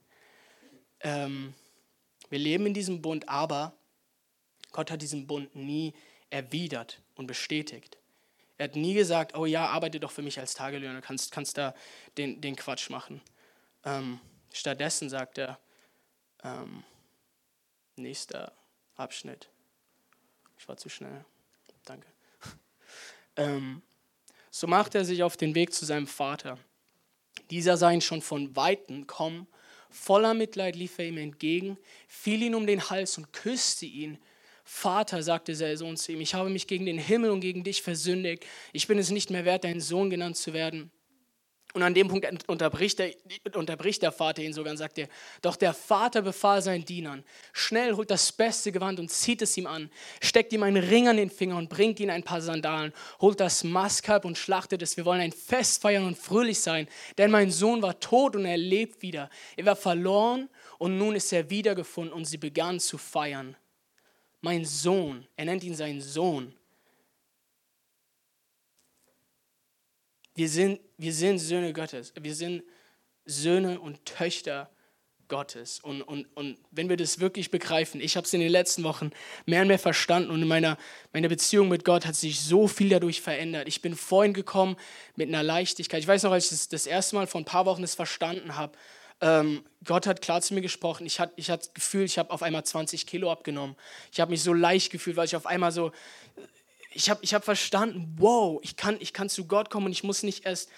Ähm, 1.02 1.54
wir 2.30 2.40
leben 2.40 2.66
in 2.66 2.74
diesem 2.74 3.02
Bund, 3.02 3.28
aber 3.28 3.74
Gott 4.72 4.90
hat 4.90 5.02
diesen 5.02 5.28
Bund 5.28 5.54
nie 5.54 5.94
erwidert 6.30 7.02
und 7.18 7.28
bestätigt. 7.28 7.98
Er 8.58 8.66
hat 8.66 8.76
nie 8.76 8.94
gesagt, 8.94 9.36
oh 9.38 9.46
ja, 9.46 9.68
arbeite 9.68 10.00
doch 10.00 10.12
für 10.12 10.22
mich 10.22 10.40
als 10.40 10.54
Tagelöhner, 10.54 11.02
kannst, 11.02 11.32
kannst 11.32 11.58
da 11.58 11.76
den, 12.18 12.42
den 12.42 12.56
Quatsch 12.56 12.90
machen. 12.90 13.22
Ähm, 13.84 14.20
stattdessen 14.52 15.10
sagt 15.10 15.38
er, 15.38 15.60
ähm, 16.44 16.84
nächster 17.96 18.54
Abschnitt. 18.96 19.50
Ich 20.58 20.68
war 20.68 20.78
zu 20.78 20.90
schnell. 20.90 21.24
Danke. 21.86 22.08
ähm, 23.36 23.82
so 24.50 24.66
macht 24.66 24.96
er 24.96 25.06
sich 25.06 25.22
auf 25.22 25.38
den 25.38 25.54
Weg 25.54 25.74
zu 25.74 25.86
seinem 25.86 26.08
Vater. 26.08 26.58
Dieser 27.52 27.78
sah 27.78 27.92
ihn 27.92 28.02
schon 28.02 28.22
von 28.22 28.56
Weitem 28.56 29.06
kommen. 29.06 29.48
Voller 29.90 30.34
Mitleid 30.34 30.76
lief 30.76 30.98
er 31.00 31.06
ihm 31.06 31.18
entgegen, 31.18 31.78
fiel 32.08 32.42
ihn 32.42 32.56
um 32.56 32.68
den 32.68 32.90
Hals 32.90 33.18
und 33.18 33.32
küsste 33.34 33.86
ihn. 33.86 34.18
Vater, 34.70 35.24
sagte 35.24 35.56
der 35.56 35.78
Sohn 35.78 35.96
zu 35.96 36.12
ihm, 36.12 36.20
ich 36.20 36.34
habe 36.34 36.50
mich 36.50 36.68
gegen 36.68 36.86
den 36.86 36.98
Himmel 36.98 37.32
und 37.32 37.40
gegen 37.40 37.64
dich 37.64 37.82
versündigt. 37.82 38.46
Ich 38.74 38.86
bin 38.86 39.00
es 39.00 39.12
nicht 39.12 39.30
mehr 39.30 39.46
wert, 39.46 39.64
dein 39.64 39.80
Sohn 39.80 40.10
genannt 40.10 40.36
zu 40.36 40.52
werden. 40.52 40.92
Und 41.74 41.84
an 41.84 41.94
dem 41.94 42.10
Punkt 42.10 42.28
unterbricht 42.50 43.00
der, 43.00 43.14
unterbricht 43.54 44.02
der 44.02 44.12
Vater 44.12 44.42
ihn 44.42 44.52
sogar 44.52 44.72
und 44.72 44.78
sagt 44.78 44.98
er, 44.98 45.08
doch 45.42 45.56
der 45.56 45.74
Vater 45.74 46.22
befahl 46.22 46.62
seinen 46.62 46.84
Dienern, 46.84 47.24
schnell 47.54 47.96
holt 47.96 48.12
das 48.12 48.34
beste 48.34 48.74
Gewand 48.74 49.00
und 49.00 49.10
zieht 49.10 49.42
es 49.42 49.56
ihm 49.56 49.68
an, 49.68 49.90
steckt 50.22 50.52
ihm 50.52 50.64
einen 50.64 50.84
Ring 50.84 51.08
an 51.08 51.16
den 51.16 51.30
Finger 51.30 51.56
und 51.56 51.70
bringt 51.70 52.02
ihm 52.02 52.10
ein 52.10 52.24
paar 52.24 52.42
Sandalen, 52.42 52.92
holt 53.22 53.40
das 53.40 53.64
Mastkalb 53.64 54.26
und 54.26 54.38
schlachtet 54.38 54.82
es. 54.82 54.98
Wir 54.98 55.06
wollen 55.06 55.22
ein 55.22 55.32
Fest 55.32 55.82
feiern 55.82 56.06
und 56.06 56.18
fröhlich 56.18 56.60
sein, 56.60 56.90
denn 57.18 57.32
mein 57.32 57.52
Sohn 57.52 57.82
war 57.82 57.98
tot 58.02 58.36
und 58.36 58.44
er 58.44 58.58
lebt 58.58 59.02
wieder. 59.02 59.30
Er 59.56 59.66
war 59.66 59.78
verloren 59.78 60.50
und 60.78 60.98
nun 60.98 61.16
ist 61.16 61.32
er 61.32 61.50
wiedergefunden 61.50 62.12
und 62.12 62.26
sie 62.26 62.38
begannen 62.38 62.82
zu 62.82 62.98
feiern 62.98 63.56
mein 64.48 64.64
Sohn. 64.64 65.28
Er 65.36 65.44
nennt 65.44 65.62
ihn 65.66 65.76
seinen 65.76 66.00
Sohn. 66.00 66.54
Wir 70.36 70.48
sind, 70.48 70.80
wir 70.98 71.12
sind 71.12 71.40
Söhne 71.40 71.74
Gottes. 71.74 72.14
Wir 72.18 72.34
sind 72.34 72.64
Söhne 73.26 73.78
und 73.82 74.06
Töchter 74.06 74.70
Gottes. 75.28 75.82
Und, 75.82 76.02
und, 76.02 76.28
und 76.38 76.58
wenn 76.72 76.88
wir 76.88 76.96
das 76.96 77.20
wirklich 77.20 77.52
begreifen, 77.52 78.00
ich 78.00 78.16
habe 78.16 78.26
es 78.26 78.34
in 78.34 78.40
den 78.40 78.50
letzten 78.50 78.86
Wochen 78.86 79.12
mehr 79.46 79.64
und 79.64 79.68
mehr 79.68 79.80
verstanden 79.80 80.32
und 80.32 80.42
in 80.42 80.48
meiner, 80.48 80.78
meiner 81.12 81.28
Beziehung 81.28 81.68
mit 81.68 81.84
Gott 81.84 82.06
hat 82.06 82.16
sich 82.16 82.40
so 82.40 82.70
viel 82.70 82.88
dadurch 82.88 83.20
verändert. 83.20 83.68
Ich 83.68 83.82
bin 83.82 83.98
vorhin 83.98 84.34
gekommen 84.34 84.78
mit 85.18 85.28
einer 85.28 85.44
Leichtigkeit. 85.44 86.00
Ich 86.00 86.08
weiß 86.08 86.24
noch, 86.24 86.32
als 86.32 86.46
ich 86.46 86.52
das, 86.52 86.70
das 86.70 86.86
erste 86.86 87.18
Mal 87.18 87.28
vor 87.28 87.42
ein 87.42 87.46
paar 87.46 87.66
Wochen 87.66 87.82
das 87.82 87.96
verstanden 87.96 88.56
habe, 88.56 88.78
ähm, 89.22 89.64
Gott 89.84 90.08
hat 90.08 90.22
klar 90.22 90.42
zu 90.42 90.54
mir 90.54 90.62
gesprochen. 90.62 91.06
Ich 91.06 91.20
hatte 91.20 91.34
ich 91.36 91.48
das 91.48 91.74
Gefühl, 91.74 92.04
ich 92.04 92.18
habe 92.18 92.32
auf 92.32 92.44
einmal 92.44 92.64
20 92.64 93.08
Kilo 93.08 93.32
abgenommen. 93.32 93.76
Ich 94.12 94.20
habe 94.20 94.32
mich 94.32 94.44
so 94.44 94.54
leicht 94.54 94.92
gefühlt, 94.92 95.18
weil 95.18 95.26
ich 95.26 95.36
auf 95.36 95.46
einmal 95.46 95.72
so, 95.72 95.92
ich 96.92 97.10
habe 97.10 97.20
ich 97.24 97.34
hab 97.34 97.44
verstanden, 97.46 98.16
wow, 98.18 98.60
ich 98.64 98.76
kann, 98.76 98.98
ich 99.00 99.14
kann 99.14 99.30
zu 99.30 99.46
Gott 99.46 99.70
kommen 99.70 99.88
und 99.88 99.92
ich 99.92 100.04
muss 100.04 100.24
nicht 100.24 100.46
erst 100.46 100.70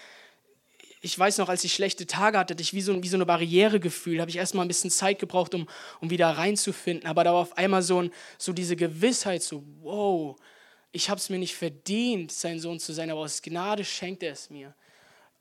ich 1.02 1.18
weiß 1.18 1.38
noch, 1.38 1.50
als 1.50 1.64
ich 1.64 1.74
schlechte 1.74 2.06
Tage 2.08 2.38
hatte, 2.38 2.54
hatte 2.54 2.62
ich 2.62 2.74
wie 2.74 2.82
so, 2.82 3.02
wie 3.02 3.08
so 3.08 3.16
eine 3.18 3.26
Barriere 3.26 3.80
gefühlt, 3.80 4.20
habe 4.20 4.30
ich 4.30 4.38
erstmal 4.38 4.66
ein 4.66 4.68
bisschen 4.68 4.92
Zeit 4.92 5.20
gebraucht, 5.20 5.54
um, 5.54 5.68
um 6.02 6.10
wieder 6.10 6.30
reinzufinden. 6.30 7.08
Aber 7.08 7.24
da 7.24 7.34
war 7.34 7.42
auf 7.42 7.58
einmal 7.58 7.82
so, 7.82 8.02
ein, 8.02 8.12
so 8.38 8.52
diese 8.52 8.76
Gewissheit, 8.76 9.42
so, 9.42 9.64
wow, 9.82 10.36
ich 10.92 11.10
habe 11.10 11.20
es 11.20 11.30
mir 11.30 11.40
nicht 11.40 11.56
verdient, 11.56 12.32
sein 12.32 12.60
Sohn 12.60 12.80
zu 12.80 12.92
sein, 12.92 13.10
aber 13.10 13.22
aus 13.22 13.42
Gnade 13.42 13.86
schenkt 13.86 14.24
er 14.24 14.34
es 14.34 14.50
mir. 14.50 14.74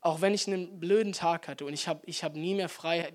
Auch 0.01 0.21
wenn 0.21 0.33
ich 0.33 0.47
einen 0.47 0.79
blöden 0.79 1.13
Tag 1.13 1.47
hatte 1.47 1.65
und 1.65 1.73
ich 1.73 1.87
habe 1.87 2.01
ich 2.05 2.23
hab 2.23 2.35
nie 2.35 2.55
mehr 2.55 2.69
Freiheit, 2.69 3.13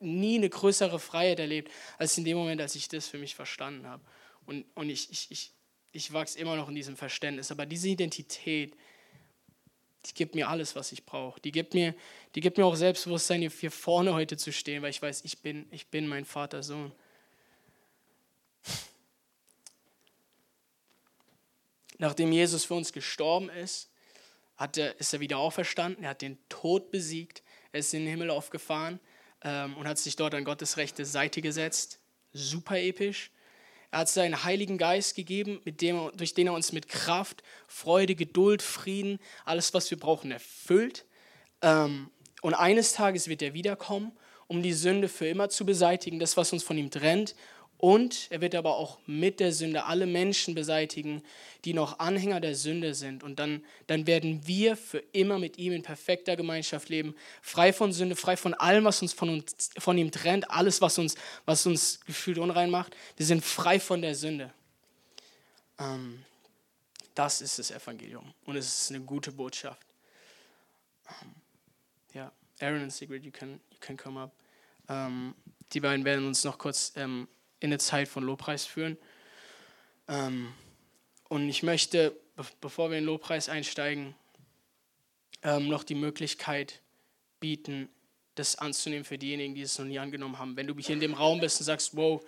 nie 0.00 0.36
eine 0.36 0.48
größere 0.48 0.98
Freiheit 0.98 1.38
erlebt, 1.38 1.70
als 1.98 2.18
in 2.18 2.24
dem 2.24 2.36
Moment, 2.36 2.60
als 2.60 2.74
ich 2.74 2.88
das 2.88 3.06
für 3.06 3.18
mich 3.18 3.34
verstanden 3.34 3.86
habe. 3.86 4.02
Und, 4.46 4.64
und 4.74 4.90
ich, 4.90 5.10
ich, 5.10 5.30
ich, 5.30 5.52
ich 5.92 6.12
wachse 6.12 6.38
immer 6.38 6.56
noch 6.56 6.68
in 6.68 6.74
diesem 6.74 6.96
Verständnis. 6.96 7.50
Aber 7.50 7.66
diese 7.66 7.88
Identität, 7.88 8.74
die 10.06 10.14
gibt 10.14 10.34
mir 10.34 10.48
alles, 10.48 10.74
was 10.74 10.90
ich 10.90 11.04
brauche. 11.04 11.40
Die 11.40 11.52
gibt 11.52 11.74
mir, 11.74 11.94
die 12.34 12.40
gibt 12.40 12.58
mir 12.58 12.66
auch 12.66 12.74
Selbstbewusstsein, 12.74 13.40
hier 13.42 13.70
vorne 13.70 14.14
heute 14.14 14.36
zu 14.36 14.52
stehen, 14.52 14.82
weil 14.82 14.90
ich 14.90 15.00
weiß, 15.00 15.22
ich 15.24 15.38
bin, 15.38 15.66
ich 15.70 15.86
bin 15.88 16.08
mein 16.08 16.24
Vaters 16.24 16.66
Sohn. 16.66 16.92
Nachdem 21.98 22.32
Jesus 22.32 22.64
für 22.64 22.74
uns 22.74 22.92
gestorben 22.92 23.48
ist, 23.48 23.91
hat 24.62 24.78
er, 24.78 24.98
ist 25.00 25.12
er 25.12 25.20
wieder 25.20 25.38
auferstanden, 25.38 26.04
er 26.04 26.10
hat 26.10 26.22
den 26.22 26.38
Tod 26.48 26.92
besiegt, 26.92 27.42
er 27.72 27.80
ist 27.80 27.92
in 27.94 28.00
den 28.00 28.10
Himmel 28.10 28.30
aufgefahren 28.30 29.00
ähm, 29.42 29.76
und 29.76 29.88
hat 29.88 29.98
sich 29.98 30.14
dort 30.14 30.34
an 30.34 30.44
Gottes 30.44 30.76
rechte 30.76 31.04
Seite 31.04 31.42
gesetzt. 31.42 31.98
Super 32.32 32.78
episch. 32.78 33.32
Er 33.90 34.00
hat 34.00 34.08
seinen 34.08 34.44
Heiligen 34.44 34.78
Geist 34.78 35.16
gegeben, 35.16 35.60
mit 35.64 35.80
dem, 35.80 36.12
durch 36.16 36.32
den 36.32 36.46
er 36.46 36.52
uns 36.52 36.70
mit 36.70 36.88
Kraft, 36.88 37.42
Freude, 37.66 38.14
Geduld, 38.14 38.62
Frieden, 38.62 39.18
alles, 39.44 39.74
was 39.74 39.90
wir 39.90 39.98
brauchen, 39.98 40.30
erfüllt. 40.30 41.06
Ähm, 41.60 42.10
und 42.40 42.54
eines 42.54 42.92
Tages 42.92 43.26
wird 43.26 43.42
er 43.42 43.54
wiederkommen, 43.54 44.12
um 44.46 44.62
die 44.62 44.72
Sünde 44.72 45.08
für 45.08 45.26
immer 45.26 45.48
zu 45.48 45.66
beseitigen, 45.66 46.20
das, 46.20 46.36
was 46.36 46.52
uns 46.52 46.62
von 46.62 46.78
ihm 46.78 46.90
trennt, 46.90 47.34
und 47.82 48.28
er 48.30 48.40
wird 48.40 48.54
aber 48.54 48.76
auch 48.76 49.00
mit 49.06 49.40
der 49.40 49.52
Sünde 49.52 49.86
alle 49.86 50.06
Menschen 50.06 50.54
beseitigen, 50.54 51.20
die 51.64 51.74
noch 51.74 51.98
Anhänger 51.98 52.38
der 52.38 52.54
Sünde 52.54 52.94
sind. 52.94 53.24
Und 53.24 53.40
dann, 53.40 53.64
dann 53.88 54.06
werden 54.06 54.46
wir 54.46 54.76
für 54.76 55.02
immer 55.10 55.40
mit 55.40 55.58
ihm 55.58 55.72
in 55.72 55.82
perfekter 55.82 56.36
Gemeinschaft 56.36 56.90
leben, 56.90 57.16
frei 57.40 57.72
von 57.72 57.92
Sünde, 57.92 58.14
frei 58.14 58.36
von 58.36 58.54
allem, 58.54 58.84
was 58.84 59.02
uns 59.02 59.12
von, 59.12 59.30
uns, 59.30 59.70
von 59.78 59.98
ihm 59.98 60.12
trennt, 60.12 60.48
alles, 60.48 60.80
was 60.80 60.96
uns, 60.96 61.16
was 61.44 61.66
uns 61.66 61.98
gefühlt 62.06 62.38
unrein 62.38 62.70
macht. 62.70 62.94
Wir 63.16 63.26
sind 63.26 63.44
frei 63.44 63.80
von 63.80 64.00
der 64.00 64.14
Sünde. 64.14 64.52
Ähm, 65.80 66.24
das 67.16 67.40
ist 67.40 67.58
das 67.58 67.72
Evangelium 67.72 68.32
und 68.44 68.54
es 68.54 68.82
ist 68.82 68.90
eine 68.92 69.00
gute 69.00 69.32
Botschaft. 69.32 69.84
Ähm, 71.08 71.34
ja, 72.14 72.32
Aaron 72.60 72.84
und 72.84 72.92
Sigrid, 72.92 73.24
you 73.24 73.32
can, 73.32 73.58
you 73.72 73.78
can 73.80 73.96
come 73.96 74.20
up. 74.20 74.30
Ähm, 74.88 75.34
die 75.72 75.80
beiden 75.80 76.04
werden 76.04 76.28
uns 76.28 76.44
noch 76.44 76.58
kurz 76.58 76.92
ähm, 76.94 77.26
in 77.62 77.68
eine 77.68 77.78
Zeit 77.78 78.08
von 78.08 78.24
Lobpreis 78.24 78.66
führen. 78.66 78.96
Ähm, 80.08 80.52
und 81.28 81.48
ich 81.48 81.62
möchte, 81.62 82.16
bevor 82.60 82.90
wir 82.90 82.98
in 82.98 83.04
Lobpreis 83.04 83.48
einsteigen, 83.48 84.14
ähm, 85.42 85.68
noch 85.68 85.84
die 85.84 85.94
Möglichkeit 85.94 86.80
bieten, 87.40 87.88
das 88.34 88.56
anzunehmen 88.56 89.04
für 89.04 89.18
diejenigen, 89.18 89.54
die 89.54 89.62
es 89.62 89.78
noch 89.78 89.86
nie 89.86 89.98
angenommen 89.98 90.38
haben. 90.38 90.56
Wenn 90.56 90.66
du 90.66 90.74
hier 90.78 90.94
in 90.94 91.00
dem 91.00 91.14
Raum 91.14 91.40
bist 91.40 91.60
und 91.60 91.66
sagst, 91.66 91.96
wow, 91.96 92.22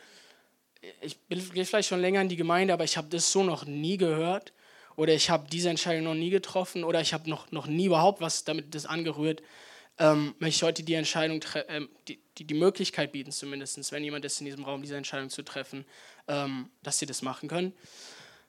ich 1.00 1.16
gehe 1.28 1.64
vielleicht 1.64 1.88
schon 1.88 2.00
länger 2.00 2.20
in 2.20 2.28
die 2.28 2.36
Gemeinde, 2.36 2.74
aber 2.74 2.84
ich 2.84 2.96
habe 2.96 3.08
das 3.08 3.32
so 3.32 3.42
noch 3.42 3.64
nie 3.64 3.96
gehört 3.96 4.52
oder 4.96 5.14
ich 5.14 5.30
habe 5.30 5.48
diese 5.50 5.70
Entscheidung 5.70 6.04
noch 6.04 6.14
nie 6.14 6.30
getroffen 6.30 6.84
oder 6.84 7.00
ich 7.00 7.14
habe 7.14 7.28
noch, 7.28 7.50
noch 7.52 7.66
nie 7.66 7.86
überhaupt 7.86 8.20
was 8.20 8.44
damit 8.44 8.74
das 8.74 8.86
angerührt, 8.86 9.42
ähm, 9.98 10.34
möchte 10.38 10.56
ich 10.56 10.62
heute 10.62 10.82
die 10.82 10.94
Entscheidung, 10.94 11.40
ähm, 11.68 11.88
die, 12.08 12.20
die, 12.38 12.44
die, 12.44 12.54
Möglichkeit 12.54 13.12
bieten, 13.12 13.30
zumindest, 13.30 13.92
wenn 13.92 14.02
jemand 14.02 14.24
ist 14.24 14.40
in 14.40 14.46
diesem 14.46 14.64
Raum, 14.64 14.82
diese 14.82 14.96
Entscheidung 14.96 15.30
zu 15.30 15.42
treffen, 15.42 15.84
ähm, 16.26 16.70
dass 16.82 16.98
sie 16.98 17.06
das 17.06 17.22
machen 17.22 17.48
können. 17.48 17.72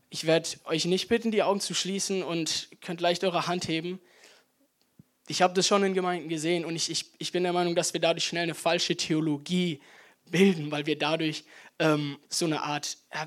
Ich 0.09 0.25
werde 0.25 0.49
euch 0.65 0.85
nicht 0.85 1.07
bitten, 1.07 1.31
die 1.31 1.43
Augen 1.43 1.59
zu 1.59 1.73
schließen 1.73 2.23
und 2.23 2.69
könnt 2.81 3.01
leicht 3.01 3.23
eure 3.23 3.47
Hand 3.47 3.67
heben. 3.67 3.99
Ich 5.27 5.41
habe 5.41 5.53
das 5.53 5.67
schon 5.67 5.83
in 5.83 5.93
Gemeinden 5.93 6.29
gesehen 6.29 6.65
und 6.65 6.75
ich, 6.75 6.89
ich, 6.89 7.05
ich 7.17 7.31
bin 7.31 7.43
der 7.43 7.53
Meinung, 7.53 7.75
dass 7.75 7.93
wir 7.93 8.01
dadurch 8.01 8.25
schnell 8.25 8.43
eine 8.43 8.55
falsche 8.55 8.95
Theologie 8.95 9.81
bilden, 10.29 10.71
weil 10.71 10.85
wir 10.85 10.97
dadurch 10.97 11.43
ähm, 11.79 12.17
so 12.29 12.45
eine 12.45 12.61
Art, 12.63 12.97
äh, 13.09 13.25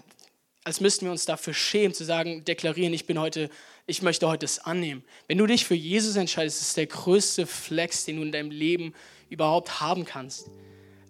als 0.65 0.81
müssten 0.81 1.07
wir 1.07 1.13
uns 1.13 1.25
dafür 1.25 1.55
schämen, 1.55 1.95
zu 1.95 2.05
sagen, 2.05 2.45
deklarieren, 2.45 2.95
ich 2.95 3.07
bin 3.07 3.19
heute 3.19 3.51
ich 3.89 4.03
möchte 4.03 4.29
heute 4.29 4.45
das 4.45 4.59
annehmen. 4.61 5.03
Wenn 5.27 5.39
du 5.39 5.47
dich 5.47 5.65
für 5.65 5.75
Jesus 5.75 6.15
entscheidest, 6.17 6.61
ist 6.61 6.77
der 6.77 6.87
größte 6.87 7.47
Flex, 7.47 8.05
den 8.05 8.17
du 8.17 8.23
in 8.23 8.31
deinem 8.31 8.51
Leben 8.51 8.93
überhaupt 9.31 9.81
haben 9.81 10.05
kannst. 10.05 10.51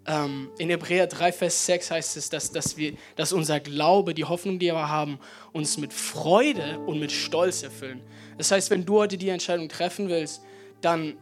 Ähm, 0.06 0.48
in 0.58 0.70
Hebräer 0.70 1.08
3, 1.08 1.32
Vers 1.32 1.66
6 1.66 1.90
heißt 1.90 2.16
es, 2.16 2.30
dass, 2.30 2.52
dass, 2.52 2.76
wir, 2.76 2.94
dass 3.16 3.32
unser 3.32 3.58
Glaube, 3.58 4.14
die 4.14 4.24
Hoffnung, 4.24 4.60
die 4.60 4.66
wir 4.66 4.88
haben, 4.88 5.18
uns 5.52 5.76
mit 5.76 5.92
Freude 5.92 6.78
und 6.86 7.00
mit 7.00 7.10
Stolz 7.10 7.64
erfüllen. 7.64 8.00
Das 8.38 8.52
heißt, 8.52 8.70
wenn 8.70 8.86
du 8.86 9.00
heute 9.00 9.18
die 9.18 9.28
Entscheidung 9.28 9.68
treffen 9.68 10.08
willst, 10.08 10.40
dann, 10.80 11.18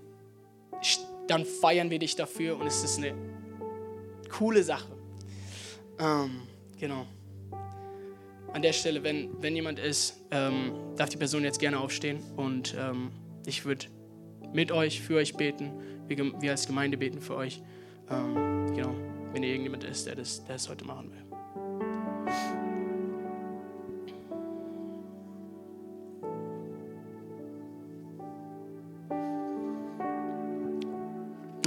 dann 1.27 1.47
feiern 1.47 1.88
wir 1.88 1.99
dich 1.99 2.14
dafür 2.16 2.59
und 2.59 2.66
es 2.66 2.85
ist 2.85 2.99
eine 2.99 3.14
coole 4.29 4.62
Sache. 4.62 4.95
Ähm, 5.99 6.42
genau 6.79 7.07
an 8.57 8.62
der 8.62 8.73
Stelle, 8.73 9.05
wenn, 9.05 9.29
wenn 9.42 9.55
jemand 9.55 9.79
ist, 9.79 10.25
ähm, 10.31 10.73
darf 10.97 11.11
die 11.11 11.19
Person 11.19 11.45
jetzt 11.45 11.61
gerne 11.61 11.79
aufstehen 11.79 12.21
und 12.37 12.75
ähm, 12.79 13.11
ich 13.45 13.66
würde 13.66 13.85
mit 14.55 14.73
euch, 14.73 15.03
für 15.03 15.16
euch 15.16 15.37
beten. 15.37 15.75
Wir, 16.09 16.16
wir 16.40 16.53
als 16.53 16.66
Gemeinde 16.66 16.97
beten 16.97 17.21
für 17.21 17.37
euch. 17.37 17.61
Ähm, 18.09 18.75
genau, 18.75 18.95
wenn 19.35 19.42
ihr 19.42 19.51
irgendjemand 19.51 19.85
ist, 19.85 20.07
der 20.07 20.14
das, 20.14 20.42
der 20.47 20.55
das 20.55 20.71
heute 20.71 20.87
machen 20.87 21.12
will. 21.12 21.23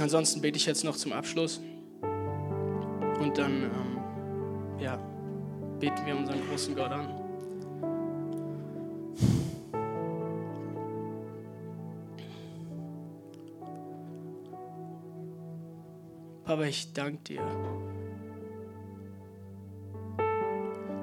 Ansonsten 0.00 0.40
bete 0.40 0.56
ich 0.56 0.66
jetzt 0.66 0.82
noch 0.82 0.96
zum 0.96 1.12
Abschluss 1.12 1.60
und 3.20 3.38
dann, 3.38 3.62
ähm, 3.62 4.80
ja 4.80 5.09
beten 5.80 6.04
wir 6.04 6.14
unseren 6.14 6.46
großen 6.46 6.76
Gott 6.76 6.92
an. 6.92 7.08
Papa, 16.44 16.64
ich 16.64 16.92
danke 16.92 17.18
dir, 17.22 17.42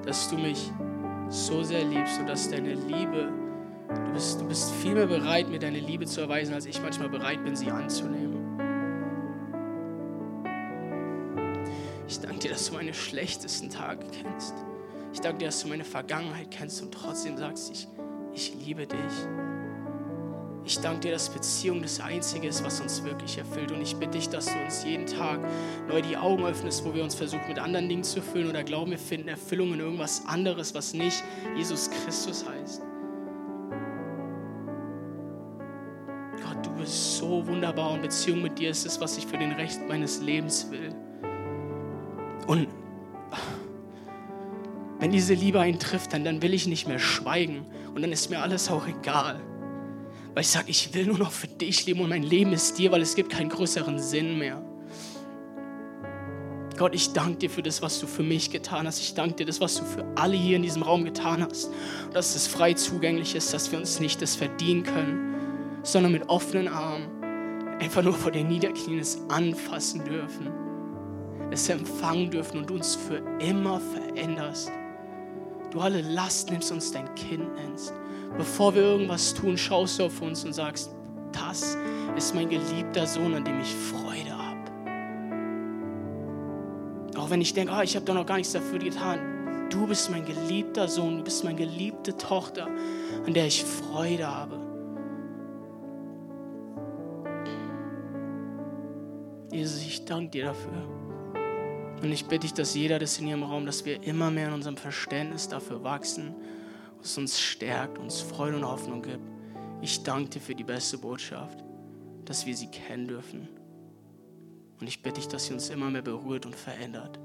dass 0.04 0.30
du 0.30 0.36
mich 0.36 0.70
so 1.28 1.62
sehr 1.62 1.84
liebst 1.84 2.20
und 2.20 2.28
dass 2.28 2.48
deine 2.50 2.74
Liebe, 2.74 3.32
du 3.88 4.12
bist, 4.12 4.40
du 4.40 4.46
bist 4.46 4.70
viel 4.74 4.94
mehr 4.94 5.06
bereit, 5.06 5.48
mir 5.48 5.58
deine 5.58 5.80
Liebe 5.80 6.06
zu 6.06 6.20
erweisen, 6.20 6.54
als 6.54 6.66
ich 6.66 6.80
manchmal 6.80 7.08
bereit 7.08 7.42
bin, 7.44 7.56
sie 7.56 7.70
anzunehmen. 7.70 8.28
Ich 12.06 12.20
danke 12.20 12.38
dir, 12.38 12.50
dass 12.50 12.68
du 12.68 12.74
meine 12.74 12.94
schlechtesten 12.94 13.70
Tage 13.70 14.06
kennst. 14.12 14.54
Ich 15.18 15.22
danke 15.22 15.38
dir, 15.38 15.46
dass 15.46 15.62
du 15.62 15.66
meine 15.66 15.82
Vergangenheit 15.82 16.48
kennst 16.52 16.80
und 16.80 16.94
trotzdem 16.94 17.36
sagst, 17.36 17.72
ich, 17.72 17.88
ich 18.32 18.54
liebe 18.64 18.86
dich. 18.86 18.98
Ich 20.64 20.78
danke 20.78 21.00
dir, 21.00 21.10
dass 21.10 21.28
Beziehung 21.28 21.82
das 21.82 21.98
Einzige 21.98 22.46
ist, 22.46 22.62
was 22.64 22.80
uns 22.80 23.02
wirklich 23.02 23.36
erfüllt. 23.36 23.72
Und 23.72 23.82
ich 23.82 23.96
bitte 23.96 24.12
dich, 24.12 24.28
dass 24.28 24.46
du 24.46 24.56
uns 24.60 24.84
jeden 24.84 25.06
Tag 25.06 25.40
neu 25.88 26.02
die 26.02 26.16
Augen 26.16 26.44
öffnest, 26.44 26.84
wo 26.84 26.94
wir 26.94 27.02
uns 27.02 27.16
versuchen, 27.16 27.48
mit 27.48 27.58
anderen 27.58 27.88
Dingen 27.88 28.04
zu 28.04 28.22
füllen 28.22 28.48
oder 28.48 28.62
glauben, 28.62 28.92
wir 28.92 28.98
finden 28.98 29.26
Erfüllung 29.26 29.74
in 29.74 29.80
irgendwas 29.80 30.24
anderes, 30.24 30.72
was 30.72 30.94
nicht 30.94 31.24
Jesus 31.56 31.90
Christus 31.90 32.48
heißt. 32.48 32.82
Gott, 36.44 36.64
du 36.64 36.70
bist 36.78 37.16
so 37.16 37.44
wunderbar 37.44 37.90
und 37.90 38.02
Beziehung 38.02 38.40
mit 38.40 38.56
dir 38.56 38.70
ist 38.70 38.86
es, 38.86 39.00
was 39.00 39.18
ich 39.18 39.26
für 39.26 39.36
den 39.36 39.50
Rest 39.50 39.80
meines 39.88 40.20
Lebens 40.20 40.70
will. 40.70 40.94
Wenn 45.00 45.12
diese 45.12 45.34
Liebe 45.34 45.60
einen 45.60 45.78
trifft, 45.78 46.12
dann, 46.12 46.24
dann 46.24 46.42
will 46.42 46.54
ich 46.54 46.66
nicht 46.66 46.88
mehr 46.88 46.98
schweigen 46.98 47.64
und 47.94 48.02
dann 48.02 48.12
ist 48.12 48.30
mir 48.30 48.40
alles 48.40 48.70
auch 48.70 48.86
egal. 48.86 49.40
Weil 50.34 50.42
ich 50.42 50.48
sage, 50.48 50.70
ich 50.70 50.92
will 50.94 51.06
nur 51.06 51.18
noch 51.18 51.32
für 51.32 51.46
dich 51.46 51.86
leben 51.86 52.00
und 52.00 52.08
mein 52.08 52.22
Leben 52.22 52.52
ist 52.52 52.78
dir, 52.78 52.90
weil 52.90 53.02
es 53.02 53.14
gibt 53.14 53.30
keinen 53.30 53.48
größeren 53.48 53.98
Sinn 53.98 54.38
mehr. 54.38 54.62
Gott, 56.76 56.94
ich 56.94 57.12
danke 57.12 57.38
dir 57.38 57.50
für 57.50 57.62
das, 57.62 57.82
was 57.82 57.98
du 57.98 58.06
für 58.06 58.22
mich 58.22 58.50
getan 58.50 58.86
hast. 58.86 59.00
Ich 59.00 59.14
danke 59.14 59.34
dir 59.36 59.46
das, 59.46 59.60
was 59.60 59.76
du 59.76 59.84
für 59.84 60.04
alle 60.14 60.36
hier 60.36 60.56
in 60.56 60.62
diesem 60.62 60.82
Raum 60.82 61.04
getan 61.04 61.44
hast. 61.48 61.66
Und 62.06 62.14
dass 62.14 62.36
es 62.36 62.46
frei 62.46 62.74
zugänglich 62.74 63.34
ist, 63.34 63.52
dass 63.52 63.72
wir 63.72 63.78
uns 63.78 63.98
nicht 63.98 64.22
das 64.22 64.36
verdienen 64.36 64.84
können, 64.84 65.34
sondern 65.82 66.12
mit 66.12 66.28
offenen 66.28 66.68
Armen 66.68 67.08
einfach 67.80 68.02
nur 68.02 68.14
vor 68.14 68.30
den 68.30 68.48
Niederknien 68.48 69.00
es 69.00 69.20
anfassen 69.28 70.04
dürfen, 70.04 70.50
es 71.50 71.68
empfangen 71.68 72.30
dürfen 72.30 72.58
und 72.58 72.70
uns 72.70 72.94
für 72.94 73.22
immer 73.40 73.80
veränderst 73.80 74.70
du 75.70 75.80
alle 75.80 76.00
Last 76.00 76.50
nimmst 76.50 76.70
und 76.70 76.76
uns 76.78 76.92
dein 76.92 77.14
Kind 77.14 77.54
nennst. 77.54 77.92
Bevor 78.36 78.74
wir 78.74 78.82
irgendwas 78.82 79.34
tun, 79.34 79.56
schaust 79.56 79.98
du 79.98 80.04
auf 80.04 80.20
uns 80.20 80.44
und 80.44 80.52
sagst, 80.52 80.90
das 81.32 81.76
ist 82.16 82.34
mein 82.34 82.48
geliebter 82.48 83.06
Sohn, 83.06 83.34
an 83.34 83.44
dem 83.44 83.60
ich 83.60 83.74
Freude 83.74 84.36
habe. 84.36 84.58
Auch 87.18 87.30
wenn 87.30 87.40
ich 87.40 87.54
denke, 87.54 87.72
oh, 87.76 87.80
ich 87.80 87.96
habe 87.96 88.04
da 88.04 88.14
noch 88.14 88.26
gar 88.26 88.36
nichts 88.36 88.52
dafür 88.52 88.78
getan. 88.78 89.68
Du 89.70 89.86
bist 89.86 90.10
mein 90.10 90.24
geliebter 90.24 90.88
Sohn, 90.88 91.18
du 91.18 91.24
bist 91.24 91.44
meine 91.44 91.58
geliebte 91.58 92.16
Tochter, 92.16 92.68
an 93.26 93.34
der 93.34 93.46
ich 93.46 93.64
Freude 93.64 94.26
habe. 94.26 94.58
Jesus, 99.50 99.82
ich 99.82 100.04
danke 100.04 100.30
dir 100.30 100.44
dafür. 100.46 101.07
Und 102.02 102.12
ich 102.12 102.26
bitte 102.26 102.40
dich, 102.40 102.54
dass 102.54 102.74
jeder 102.74 102.98
das 102.98 103.18
in 103.18 103.26
ihrem 103.26 103.42
Raum, 103.42 103.66
dass 103.66 103.84
wir 103.84 104.02
immer 104.02 104.30
mehr 104.30 104.48
in 104.48 104.54
unserem 104.54 104.76
Verständnis 104.76 105.48
dafür 105.48 105.82
wachsen, 105.82 106.34
was 107.00 107.18
uns 107.18 107.40
stärkt, 107.40 107.98
uns 107.98 108.20
Freude 108.20 108.56
und 108.56 108.64
Hoffnung 108.64 109.02
gibt. 109.02 109.24
Ich 109.80 110.02
danke 110.02 110.30
dir 110.30 110.40
für 110.40 110.54
die 110.54 110.64
beste 110.64 110.98
Botschaft, 110.98 111.64
dass 112.24 112.46
wir 112.46 112.56
sie 112.56 112.68
kennen 112.68 113.08
dürfen. 113.08 113.48
Und 114.80 114.86
ich 114.86 115.02
bitte 115.02 115.20
dich, 115.20 115.28
dass 115.28 115.46
sie 115.46 115.54
uns 115.54 115.70
immer 115.70 115.90
mehr 115.90 116.02
berührt 116.02 116.46
und 116.46 116.54
verändert. 116.54 117.18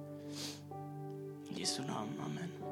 In 1.49 1.55
Jesu 1.55 1.83
Namen. 1.83 2.17
Amen. 2.19 2.62